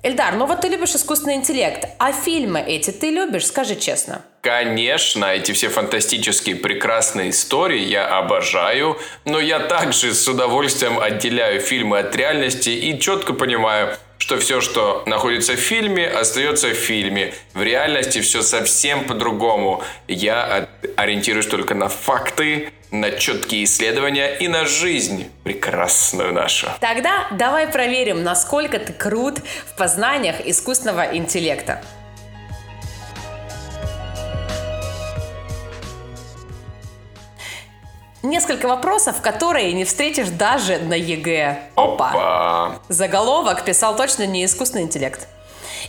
Эльдар, 0.08 0.36
ну 0.36 0.46
вот 0.46 0.62
ты 0.62 0.70
любишь 0.70 0.96
искусственный 0.96 1.36
интеллект, 1.36 1.86
а 2.00 2.14
фильмы 2.14 2.62
эти 2.62 2.92
ты 2.92 3.10
любишь, 3.10 3.46
скажи 3.46 3.76
честно. 3.76 4.22
Конечно, 4.40 5.26
эти 5.26 5.52
все 5.52 5.68
фантастические 5.68 6.56
прекрасные 6.56 7.32
истории 7.32 7.82
я 7.82 8.18
обожаю, 8.18 8.98
но 9.26 9.42
я 9.42 9.60
также 9.60 10.14
с 10.14 10.26
удовольствием 10.26 10.98
отделяю 10.98 11.60
фильмы 11.60 12.00
от 12.00 12.16
реальности 12.16 12.70
и 12.70 12.98
четко 12.98 13.34
понимаю, 13.34 13.98
что 14.18 14.38
все, 14.38 14.62
что 14.62 15.04
находится 15.06 15.54
в 15.54 15.60
фильме, 15.60 16.08
остается 16.08 16.70
в 16.70 16.76
фильме. 16.76 17.34
В 17.54 17.62
реальности 17.62 18.22
все 18.22 18.44
совсем 18.44 19.04
по-другому. 19.04 19.84
Я 20.08 20.70
ориентируюсь 20.96 21.48
только 21.48 21.76
на 21.76 21.90
факты, 21.90 22.72
на 22.92 23.12
четкие 23.12 23.66
исследования 23.66 24.36
и 24.36 24.48
на 24.48 24.66
жизнь 24.66 25.30
прекрасную 25.44 26.34
нашу. 26.34 26.68
Тогда 26.80 27.28
давай 27.32 27.68
проверим, 27.68 28.24
насколько 28.24 28.80
ты 28.80 28.94
крут 28.94 29.40
в 29.40 29.78
познаниях 29.78 30.46
искусственного 30.46 31.16
интеллекта. 31.16 31.82
Несколько 38.24 38.68
вопросов, 38.68 39.22
которые 39.22 39.72
не 39.74 39.86
встретишь 39.86 40.30
даже 40.30 40.80
на 40.80 40.96
ЕГЭ. 40.96 41.60
Опа! 41.76 42.10
Опа. 42.10 42.80
Заголовок 42.90 43.64
писал 43.64 43.96
точно 43.96 44.26
не 44.26 44.44
искусственный 44.44 44.84
интеллект. 44.84 45.28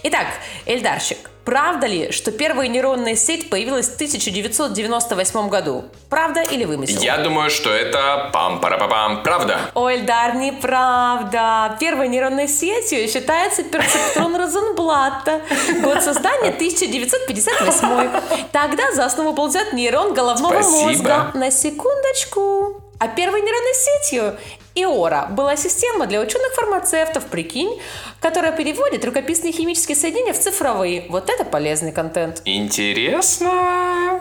Итак, 0.05 0.27
Эльдарщик, 0.67 1.31
правда 1.49 1.87
ли, 1.87 2.13
что 2.13 2.31
первая 2.31 2.69
нейронная 2.69 3.17
сеть 3.17 3.49
появилась 3.49 3.89
в 3.89 3.95
1998 3.95 5.49
году? 5.49 5.87
Правда 6.11 6.43
или 6.43 6.67
вымысел? 6.67 7.01
Я 7.01 7.17
думаю, 7.17 7.49
что 7.49 7.71
это 7.71 8.29
пам 8.35 8.61
пара 8.61 8.77
пам 8.87 9.23
правда. 9.23 9.59
Ой, 9.75 9.97
Эльдар, 9.97 10.37
неправда. 10.37 11.75
Первой 11.81 12.09
нейронной 12.09 12.49
сетью 12.49 13.09
считается 13.09 13.63
перцептрон 13.63 14.37
Розенблатта. 14.37 15.41
Год 15.83 16.03
создания 16.03 16.51
1958. 16.55 18.49
Тогда 18.53 18.93
за 18.93 19.07
основу 19.07 19.47
взят 19.47 19.73
нейрон 19.73 20.13
головного 20.13 20.61
Спасибо. 20.61 20.83
мозга. 20.91 21.31
На 21.33 21.51
секундочку. 21.51 22.83
А 22.99 23.07
первой 23.07 23.41
нейронной 23.43 23.75
сетью 23.75 24.37
Иора 24.75 25.29
была 25.31 25.57
система 25.57 26.07
для 26.07 26.21
ученых-фармацевтов, 26.21 27.27
прикинь, 27.27 27.81
которая 28.21 28.51
переводит 28.53 29.05
рукописные 29.05 29.53
химические 29.53 29.97
соединения 29.97 30.33
в 30.33 30.39
цифровые. 30.39 31.07
Вот 31.09 31.31
это 31.31 31.45
полезный 31.45 31.93
контент. 31.93 32.43
Интересно. 32.45 34.21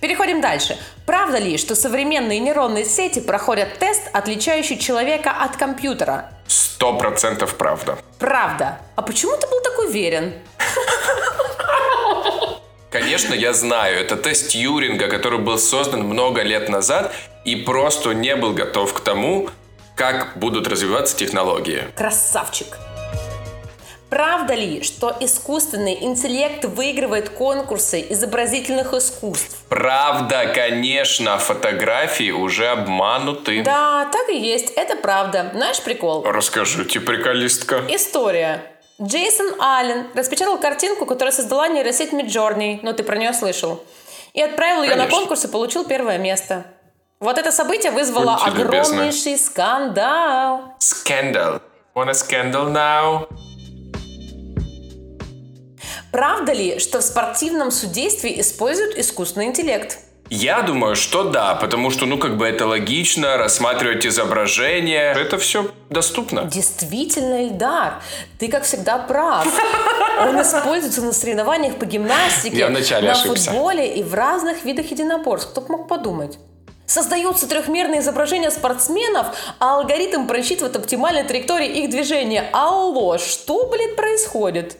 Переходим 0.00 0.40
дальше. 0.40 0.78
Правда 1.06 1.38
ли, 1.38 1.58
что 1.58 1.74
современные 1.74 2.38
нейронные 2.38 2.84
сети 2.84 3.20
проходят 3.20 3.78
тест, 3.78 4.02
отличающий 4.12 4.78
человека 4.78 5.32
от 5.32 5.56
компьютера? 5.56 6.32
Сто 6.46 6.96
процентов 6.96 7.56
правда. 7.56 7.98
Правда. 8.18 8.78
А 8.94 9.02
почему 9.02 9.36
ты 9.36 9.48
был 9.48 9.60
так 9.60 9.78
уверен? 9.80 10.34
Конечно, 12.90 13.34
я 13.34 13.52
знаю, 13.52 14.00
это 14.00 14.16
тест 14.16 14.48
Тьюринга, 14.48 15.06
который 15.06 15.38
был 15.38 15.58
создан 15.58 16.02
много 16.02 16.42
лет 16.42 16.68
назад 16.68 17.14
и 17.44 17.54
просто 17.54 18.10
не 18.12 18.34
был 18.34 18.52
готов 18.52 18.92
к 18.92 19.00
тому, 19.00 19.48
как 19.94 20.36
будут 20.36 20.66
развиваться 20.66 21.16
технологии. 21.16 21.84
Красавчик. 21.96 22.78
Правда 24.08 24.54
ли, 24.54 24.82
что 24.82 25.16
искусственный 25.20 26.02
интеллект 26.02 26.64
выигрывает 26.64 27.28
конкурсы 27.28 28.04
изобразительных 28.10 28.92
искусств? 28.92 29.58
Правда, 29.68 30.50
конечно, 30.52 31.38
фотографии 31.38 32.32
уже 32.32 32.66
обмануты. 32.66 33.62
Да, 33.62 34.08
так 34.10 34.28
и 34.30 34.36
есть, 34.36 34.72
это 34.74 34.96
правда. 34.96 35.52
Знаешь 35.54 35.80
прикол? 35.80 36.24
Расскажите, 36.24 36.98
приколистка. 36.98 37.84
История. 37.88 38.64
Джейсон 39.02 39.58
Аллен 39.58 40.08
распечатал 40.14 40.58
картинку, 40.58 41.06
которую 41.06 41.32
создала 41.32 41.68
нейросеть 41.68 42.12
Midjourney, 42.12 42.80
ну 42.82 42.92
ты 42.92 43.02
про 43.02 43.16
нее 43.16 43.32
слышал, 43.32 43.82
и 44.34 44.42
отправил 44.42 44.82
ее 44.82 44.94
на 44.94 45.06
конкурс 45.06 45.44
и 45.46 45.48
получил 45.48 45.84
первое 45.84 46.18
место. 46.18 46.66
Вот 47.18 47.38
это 47.38 47.50
событие 47.50 47.92
вызвало 47.92 48.38
Будьте 48.44 48.58
любезны. 48.62 48.94
огромнейший 48.94 49.38
скандал. 49.38 50.74
Скандал. 50.78 51.60
Want 51.94 52.08
a 52.08 52.12
scandal 52.12 52.70
now? 52.70 53.26
Правда 56.12 56.52
ли, 56.52 56.78
что 56.78 56.98
в 56.98 57.02
спортивном 57.02 57.70
судействе 57.70 58.38
используют 58.40 58.98
искусственный 58.98 59.46
интеллект? 59.46 59.98
Я 60.30 60.62
думаю, 60.62 60.94
что 60.94 61.24
да, 61.24 61.56
потому 61.56 61.90
что, 61.90 62.06
ну, 62.06 62.16
как 62.16 62.36
бы 62.36 62.46
это 62.46 62.64
логично, 62.64 63.36
рассматривать 63.36 64.06
изображение. 64.06 65.12
Это 65.12 65.38
все 65.38 65.72
доступно. 65.90 66.44
Действительно, 66.44 67.48
Эльдар, 67.48 68.00
ты, 68.38 68.46
как 68.46 68.62
всегда, 68.62 68.98
прав. 68.98 69.44
Он 70.20 70.40
используется 70.40 71.02
на 71.02 71.12
соревнованиях 71.12 71.76
по 71.76 71.84
гимнастике, 71.84 72.68
на 72.68 72.78
ошибся. 73.10 73.50
футболе 73.50 73.96
и 73.96 74.04
в 74.04 74.14
разных 74.14 74.64
видах 74.64 74.90
единоборств. 74.92 75.50
Кто 75.50 75.62
мог 75.62 75.88
подумать? 75.88 76.38
Создаются 76.86 77.48
трехмерные 77.48 78.00
изображения 78.00 78.50
спортсменов, 78.52 79.28
а 79.58 79.78
алгоритм 79.78 80.26
просчитывает 80.26 80.76
оптимальные 80.76 81.24
траектории 81.24 81.82
их 81.82 81.90
движения. 81.90 82.50
Алло, 82.52 83.18
что, 83.18 83.66
блин, 83.66 83.96
происходит? 83.96 84.76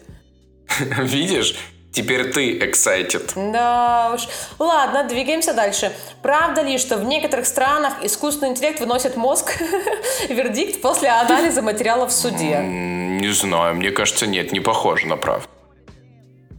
Видишь? 0.98 1.56
Теперь 1.92 2.32
ты 2.32 2.56
excited. 2.58 3.32
Да 3.52 4.12
уж. 4.14 4.28
Ладно, 4.58 5.04
двигаемся 5.04 5.54
дальше. 5.54 5.92
Правда 6.22 6.62
ли, 6.62 6.78
что 6.78 6.96
в 6.96 7.04
некоторых 7.04 7.46
странах 7.46 7.94
искусственный 8.02 8.50
интеллект 8.50 8.78
выносит 8.78 9.16
мозг 9.16 9.60
вердикт 10.28 10.80
после 10.80 11.08
анализа 11.08 11.62
материалов 11.62 12.10
в 12.10 12.14
суде? 12.14 12.58
Не 12.58 13.32
знаю, 13.32 13.74
мне 13.74 13.90
кажется, 13.90 14.26
нет, 14.26 14.52
не 14.52 14.60
похоже 14.60 15.08
на 15.08 15.16
правду. 15.16 15.48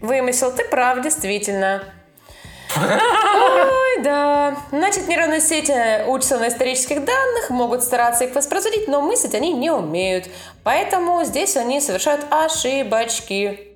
Вымысел, 0.02 0.52
ты 0.52 0.66
прав, 0.66 1.02
действительно. 1.02 1.84
Ой, 2.76 4.04
да. 4.04 4.58
Значит, 4.72 5.08
нейронные 5.08 5.42
сети 5.42 6.04
учатся 6.08 6.40
на 6.40 6.50
исторических 6.50 7.06
данных, 7.06 7.50
могут 7.50 7.84
стараться 7.84 8.26
их 8.26 8.36
воспроизводить, 8.36 8.88
но 8.88 9.02
мыслить 9.02 9.36
они 9.36 9.54
не 9.54 9.72
умеют. 9.72 10.26
Поэтому 10.64 11.24
здесь 11.24 11.56
они 11.56 11.80
совершают 11.80 12.26
ошибочки. 12.32 13.70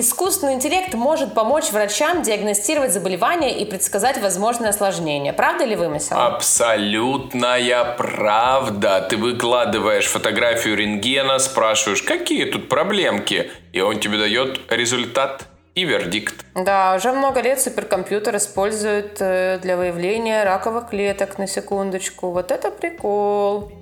Искусственный 0.00 0.54
интеллект 0.54 0.94
может 0.94 1.34
помочь 1.34 1.72
врачам 1.72 2.22
диагностировать 2.22 2.92
заболевания 2.92 3.58
и 3.58 3.64
предсказать 3.64 4.16
возможные 4.22 4.70
осложнения. 4.70 5.32
Правда 5.32 5.64
или 5.64 5.74
вымысел? 5.74 6.16
Абсолютная 6.16 7.96
правда. 7.96 9.04
Ты 9.10 9.16
выкладываешь 9.16 10.06
фотографию 10.06 10.76
рентгена, 10.76 11.40
спрашиваешь, 11.40 12.02
какие 12.04 12.44
тут 12.44 12.68
проблемки, 12.68 13.50
и 13.72 13.80
он 13.80 13.98
тебе 13.98 14.18
дает 14.18 14.60
результат 14.70 15.46
и 15.74 15.84
вердикт. 15.84 16.46
Да, 16.54 16.94
уже 16.94 17.10
много 17.10 17.40
лет 17.40 17.60
суперкомпьютер 17.60 18.36
используют 18.36 19.16
э, 19.18 19.58
для 19.60 19.76
выявления 19.76 20.44
раковых 20.44 20.90
клеток, 20.90 21.38
на 21.38 21.48
секундочку. 21.48 22.30
Вот 22.30 22.52
это 22.52 22.70
прикол. 22.70 23.72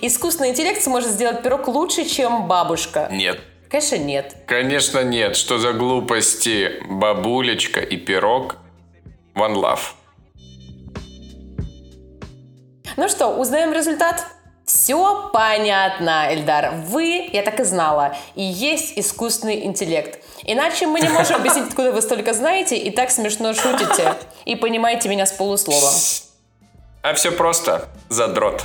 Искусственный 0.00 0.50
интеллект 0.50 0.80
сможет 0.80 1.10
сделать 1.10 1.42
пирог 1.42 1.66
лучше, 1.66 2.04
чем 2.04 2.46
бабушка. 2.46 3.08
Нет. 3.10 3.40
Конечно, 3.70 3.96
нет. 3.96 4.36
Конечно 4.46 5.02
нет. 5.02 5.36
Что 5.36 5.58
за 5.58 5.72
глупости? 5.72 6.82
Бабулечка 6.88 7.80
и 7.80 7.96
пирог. 7.96 8.56
One 9.34 9.54
love. 9.54 9.80
Ну 12.96 13.08
что, 13.08 13.28
узнаем 13.28 13.72
результат? 13.72 14.24
Все 14.64 15.30
понятно, 15.32 16.26
Эльдар. 16.32 16.74
Вы, 16.86 17.28
я 17.32 17.42
так 17.42 17.60
и 17.60 17.64
знала, 17.64 18.16
и 18.34 18.42
есть 18.42 18.98
искусственный 18.98 19.64
интеллект. 19.64 20.18
Иначе 20.42 20.86
мы 20.86 21.00
не 21.00 21.08
можем 21.08 21.36
объяснить, 21.36 21.68
откуда 21.68 21.92
вы 21.92 22.02
столько 22.02 22.32
знаете 22.32 22.76
и 22.76 22.90
так 22.90 23.10
смешно 23.10 23.54
шутите. 23.54 24.14
И 24.44 24.56
понимаете 24.56 25.08
меня 25.08 25.26
с 25.26 25.32
полуслова. 25.32 25.90
А 27.02 27.14
все 27.14 27.30
просто. 27.30 27.88
Задрот. 28.08 28.64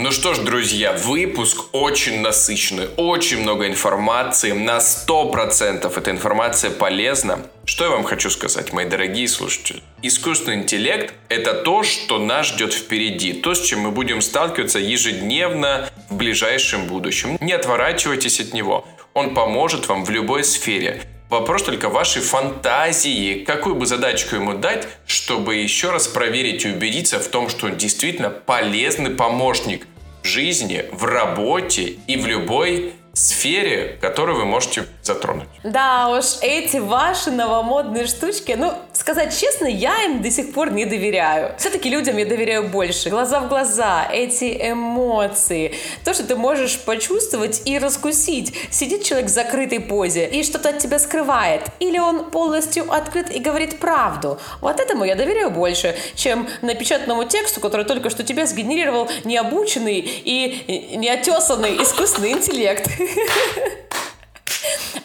Ну 0.00 0.12
что 0.12 0.32
ж, 0.32 0.38
друзья, 0.38 0.92
выпуск 0.92 1.74
очень 1.74 2.20
насыщенный, 2.20 2.88
очень 2.96 3.40
много 3.40 3.66
информации, 3.66 4.52
на 4.52 4.78
100% 4.78 5.92
эта 5.92 6.10
информация 6.12 6.70
полезна. 6.70 7.40
Что 7.64 7.82
я 7.82 7.90
вам 7.90 8.04
хочу 8.04 8.30
сказать, 8.30 8.72
мои 8.72 8.86
дорогие 8.86 9.26
слушатели? 9.26 9.82
Искусственный 10.02 10.58
интеллект– 10.58 11.14
это 11.28 11.52
то, 11.52 11.82
что 11.82 12.20
нас 12.20 12.46
ждет 12.46 12.74
впереди, 12.74 13.32
то, 13.32 13.56
с 13.56 13.60
чем 13.60 13.80
мы 13.80 13.90
будем 13.90 14.20
сталкиваться 14.20 14.78
ежедневно 14.78 15.90
в 16.08 16.14
ближайшем 16.14 16.86
будущем. 16.86 17.36
Не 17.40 17.54
отворачивайтесь 17.54 18.38
от 18.38 18.52
него, 18.52 18.86
он 19.14 19.34
поможет 19.34 19.88
вам 19.88 20.04
в 20.04 20.10
любой 20.10 20.44
сфере. 20.44 21.02
Вопрос 21.28 21.62
только 21.62 21.90
вашей 21.90 22.22
фантазии. 22.22 23.44
Какую 23.44 23.74
бы 23.74 23.84
задачку 23.84 24.36
ему 24.36 24.54
дать, 24.54 24.88
чтобы 25.06 25.56
еще 25.56 25.90
раз 25.90 26.08
проверить 26.08 26.64
и 26.64 26.70
убедиться 26.70 27.18
в 27.18 27.28
том, 27.28 27.50
что 27.50 27.66
он 27.66 27.76
действительно 27.76 28.30
полезный 28.30 29.10
помощник 29.10 29.86
в 30.22 30.26
жизни, 30.26 30.86
в 30.90 31.04
работе 31.04 31.98
и 32.06 32.16
в 32.16 32.26
любой 32.26 32.94
сфере, 33.12 33.98
которую 34.00 34.38
вы 34.38 34.46
можете 34.46 34.86
затронуть. 35.02 35.48
Да 35.64 36.08
уж, 36.08 36.38
эти 36.40 36.78
ваши 36.78 37.30
новомодные 37.30 38.06
штучки, 38.06 38.54
ну, 38.56 38.72
сказать 38.98 39.38
честно, 39.38 39.66
я 39.66 40.04
им 40.04 40.22
до 40.22 40.30
сих 40.30 40.52
пор 40.52 40.72
не 40.72 40.84
доверяю. 40.84 41.54
Все-таки 41.58 41.88
людям 41.88 42.16
я 42.16 42.26
доверяю 42.26 42.68
больше. 42.68 43.10
Глаза 43.10 43.40
в 43.40 43.48
глаза, 43.48 44.08
эти 44.12 44.70
эмоции, 44.70 45.74
то, 46.04 46.12
что 46.12 46.24
ты 46.24 46.36
можешь 46.36 46.78
почувствовать 46.80 47.62
и 47.64 47.78
раскусить. 47.78 48.54
Сидит 48.70 49.04
человек 49.04 49.30
в 49.30 49.32
закрытой 49.32 49.80
позе 49.80 50.26
и 50.26 50.42
что-то 50.42 50.70
от 50.70 50.78
тебя 50.78 50.98
скрывает. 50.98 51.62
Или 51.78 51.98
он 51.98 52.30
полностью 52.30 52.92
открыт 52.92 53.30
и 53.30 53.38
говорит 53.38 53.78
правду. 53.78 54.38
Вот 54.60 54.80
этому 54.80 55.04
я 55.04 55.14
доверяю 55.14 55.50
больше, 55.50 55.96
чем 56.14 56.48
напечатанному 56.62 57.24
тексту, 57.24 57.60
который 57.60 57.86
только 57.86 58.10
что 58.10 58.24
тебе 58.24 58.46
сгенерировал 58.46 59.08
необученный 59.24 60.00
и 60.00 60.96
неотесанный 60.96 61.82
искусственный 61.82 62.32
интеллект. 62.32 62.88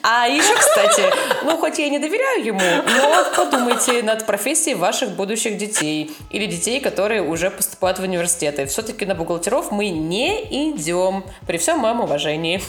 А 0.02 0.28
еще, 0.28 0.54
кстати, 0.56 1.04
ну 1.44 1.58
хоть 1.58 1.80
я 1.80 1.86
и 1.86 1.90
не 1.90 2.00
доверяю 2.00 2.46
ему, 2.46 2.60
но 2.60 3.26
подумайте 3.36 4.04
над 4.04 4.26
профессией 4.26 4.76
ваших 4.76 5.12
будущих 5.12 5.58
детей 5.58 6.16
или 6.30 6.46
детей, 6.46 6.82
которые 6.82 7.22
уже 7.22 7.50
поступают 7.50 8.00
в 8.00 8.04
университеты. 8.04 8.66
Все-таки 8.66 9.06
на 9.06 9.16
бухгалтеров 9.16 9.72
мы 9.72 9.90
не 9.90 10.44
идем, 10.72 11.24
при 11.48 11.58
всем 11.58 11.80
моем 11.80 12.02
уважении. 12.02 12.62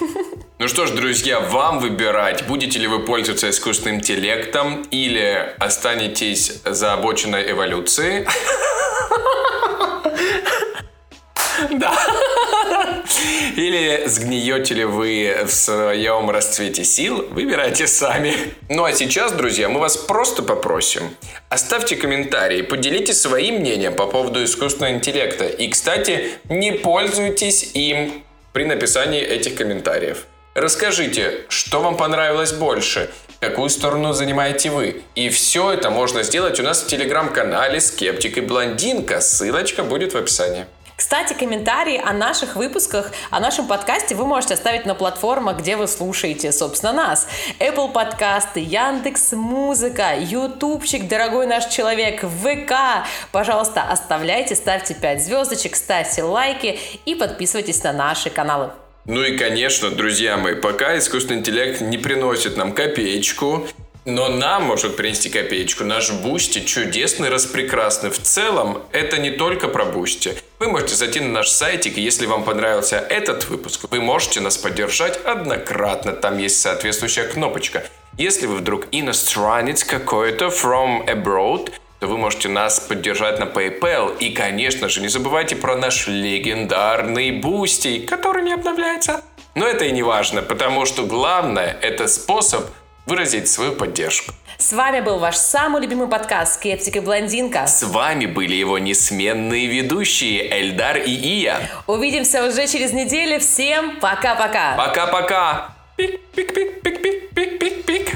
Ну 0.61 0.69
что 0.69 0.87
ж, 0.87 0.93
друзья, 0.93 1.41
вам 1.41 1.81
выбирать, 1.81 2.47
будете 2.47 2.79
ли 2.79 2.87
вы 2.87 3.01
пользоваться 3.05 3.51
искусственным 3.51 3.97
интеллектом 3.97 4.83
или 4.83 5.55
останетесь 5.59 6.61
за 6.65 6.93
обочиной 6.93 7.51
эволюции. 7.51 8.27
Да. 11.71 11.93
Или 13.57 14.03
сгниете 14.07 14.75
ли 14.75 14.85
вы 14.85 15.45
в 15.47 15.51
своем 15.51 16.29
расцвете 16.29 16.83
сил, 16.83 17.27
выбирайте 17.31 17.87
сами. 17.87 18.35
Ну 18.69 18.85
а 18.85 18.93
сейчас, 18.93 19.33
друзья, 19.33 19.69
мы 19.69 19.79
вас 19.79 19.97
просто 19.97 20.43
попросим. 20.43 21.03
Оставьте 21.51 21.95
комментарии, 21.95 22.63
поделитесь 22.63 23.21
своим 23.21 23.61
мнением 23.61 23.95
по 23.95 24.07
поводу 24.07 24.43
искусственного 24.43 24.95
интеллекта. 24.95 25.47
И, 25.47 25.69
кстати, 25.69 26.31
не 26.49 26.73
пользуйтесь 26.73 27.71
им 27.75 28.25
при 28.53 28.65
написании 28.65 29.21
этих 29.21 29.55
комментариев. 29.55 30.27
Расскажите, 30.55 31.45
что 31.49 31.81
вам 31.81 31.97
понравилось 31.97 32.53
больше, 32.53 33.11
какую 33.41 33.71
сторону 33.71 34.13
занимаете 34.13 34.71
вы. 34.71 35.03
И 35.15 35.29
все 35.29 35.73
это 35.73 35.91
можно 35.91 36.25
сделать 36.25 36.59
у 36.59 36.65
нас 36.65 36.83
в 36.83 36.87
телеграм-канале 36.89 37.81
«Скептик 37.81 38.39
и 38.39 38.41
блондинка». 38.41 39.21
Ссылочка 39.21 39.85
будет 39.85 40.13
в 40.13 40.17
описании. 40.17 40.67
Кстати, 40.97 41.33
комментарии 41.33 42.01
о 42.03 42.13
наших 42.13 42.55
выпусках, 42.55 43.11
о 43.31 43.41
нашем 43.41 43.67
подкасте 43.67 44.15
вы 44.15 44.27
можете 44.27 44.55
оставить 44.55 44.87
на 44.87 44.95
платформах, 44.95 45.59
где 45.59 45.77
вы 45.77 45.89
слушаете, 45.89 46.53
собственно, 46.53 46.93
нас. 46.93 47.27
Apple 47.59 47.93
подкасты, 47.93 48.61
Яндекс 48.61 49.33
Музыка, 49.33 50.15
Ютубчик, 50.17 51.09
дорогой 51.09 51.47
наш 51.47 51.67
человек, 51.67 52.23
ВК. 52.23 53.07
Пожалуйста, 53.33 53.83
оставляйте, 53.83 54.55
ставьте 54.55 54.95
5 54.95 55.25
звездочек, 55.25 55.75
ставьте 55.75 56.23
лайки 56.23 56.79
и 57.05 57.17
подписывайтесь 57.17 57.83
на 57.83 57.93
наши 57.93 58.31
каналы. 58.31 58.71
Ну 59.05 59.23
и, 59.23 59.37
конечно, 59.37 59.91
друзья 59.91 60.37
мои, 60.37 60.55
пока 60.55 60.97
искусственный 60.97 61.41
интеллект 61.41 61.81
не 61.81 61.99
приносит 61.99 62.57
нам 62.57 62.73
копеечку, 62.73 63.67
но 64.05 64.29
нам 64.29 64.65
может 64.65 64.97
принести 64.97 65.31
копеечку 65.31 65.85
наш 65.85 66.11
Boosty 66.12 66.61
чудесный, 66.65 67.31
распрекрасный. 67.31 68.11
В 68.11 68.19
целом, 68.21 68.83
это 68.93 69.19
не 69.19 69.31
только 69.31 69.69
про 69.69 69.85
Boosty. 69.85 70.35
Вы 70.59 70.69
можете 70.69 70.95
зайти 70.95 71.21
на 71.21 71.29
наш 71.29 71.49
сайтик, 71.49 71.97
и 71.97 72.03
если 72.03 72.27
вам 72.27 72.45
понравился 72.45 72.99
этот 72.99 73.49
выпуск, 73.49 73.87
вы 73.91 74.01
можете 74.01 74.41
нас 74.41 74.59
поддержать 74.59 75.19
однократно. 75.25 76.13
Там 76.13 76.39
есть 76.39 76.61
соответствующая 76.61 77.25
кнопочка. 77.25 77.85
Если 78.19 78.47
вы 78.47 78.57
вдруг 78.57 78.87
иностранец 78.93 79.85
какой-то 79.85 80.47
from 80.47 81.07
abroad, 81.07 81.73
то 82.01 82.07
вы 82.07 82.19
можете 82.19 82.49
нас 82.49 82.81
поддержать 82.81 83.39
на 83.39 83.45
PayPal. 83.45 84.19
И, 84.19 84.31
конечно 84.31 84.89
же, 84.91 85.01
не 85.01 85.09
забывайте 85.09 85.57
про 85.57 85.77
наш 85.77 86.07
легендарный 86.07 87.31
Boosty, 87.31 88.01
который 88.01 88.43
не 88.43 88.53
обновляется. 88.53 89.23
Но 89.55 89.67
это 89.67 89.87
и 89.87 89.93
не 89.93 90.03
важно, 90.03 90.43
потому 90.43 90.85
что 90.85 91.05
главное– 91.05 91.79
это 91.81 92.07
способ 92.09 92.67
выразить 93.07 93.49
свою 93.49 93.73
поддержку. 93.73 94.33
С 94.57 94.73
вами 94.73 95.01
был 95.01 95.19
ваш 95.19 95.37
самый 95.37 95.83
любимый 95.83 96.09
подкаст 96.09 96.55
«Скептик 96.55 96.97
и 96.97 97.01
блондинка». 97.01 97.67
С 97.67 97.83
вами 97.83 98.27
были 98.27 98.55
его 98.55 98.79
неизменные 98.79 99.67
ведущие 99.67 100.61
Эльдар 100.61 100.99
и 100.99 101.11
Ия. 101.11 101.69
Увидимся 101.87 102.47
уже 102.47 102.67
через 102.67 102.93
неделю. 102.93 103.41
Всем 103.41 103.99
пока-пока. 104.01 104.75
Пока-пока. 104.77 105.75
Пик-пик-пик-пик-пик-пик-пик. 105.97 108.13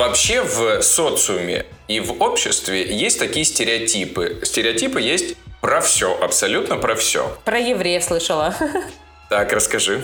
Вообще 0.00 0.40
в 0.40 0.80
социуме 0.80 1.66
и 1.86 2.00
в 2.00 2.22
обществе 2.22 2.90
есть 2.90 3.18
такие 3.18 3.44
стереотипы. 3.44 4.40
Стереотипы 4.44 4.98
есть 4.98 5.36
про 5.60 5.82
все, 5.82 6.18
абсолютно 6.18 6.78
про 6.78 6.94
все. 6.94 7.36
Про 7.44 7.58
евреев 7.58 8.02
слышала. 8.02 8.54
Так, 9.28 9.52
расскажи. 9.52 10.02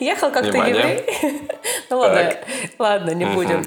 Ехал 0.00 0.32
как-то 0.32 0.56
еврей. 0.56 1.04
Ну 1.90 1.98
ладно, 1.98 2.38
ладно, 2.78 3.10
не 3.10 3.26
будем. 3.26 3.66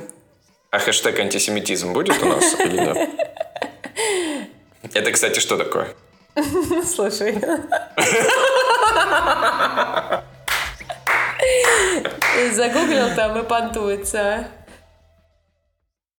А 0.72 0.80
хэштег 0.80 1.20
антисемитизм 1.20 1.93
будет 1.93 2.20
у 2.24 2.26
нас 2.26 2.59
или 2.59 2.76
нет? 2.76 3.09
Это, 4.95 5.11
кстати, 5.11 5.39
что 5.39 5.57
такое? 5.57 5.93
Слушай. 6.88 7.39
Загуглил 12.54 13.16
там 13.16 13.38
и 13.39 13.43
понтуется. 13.43 14.47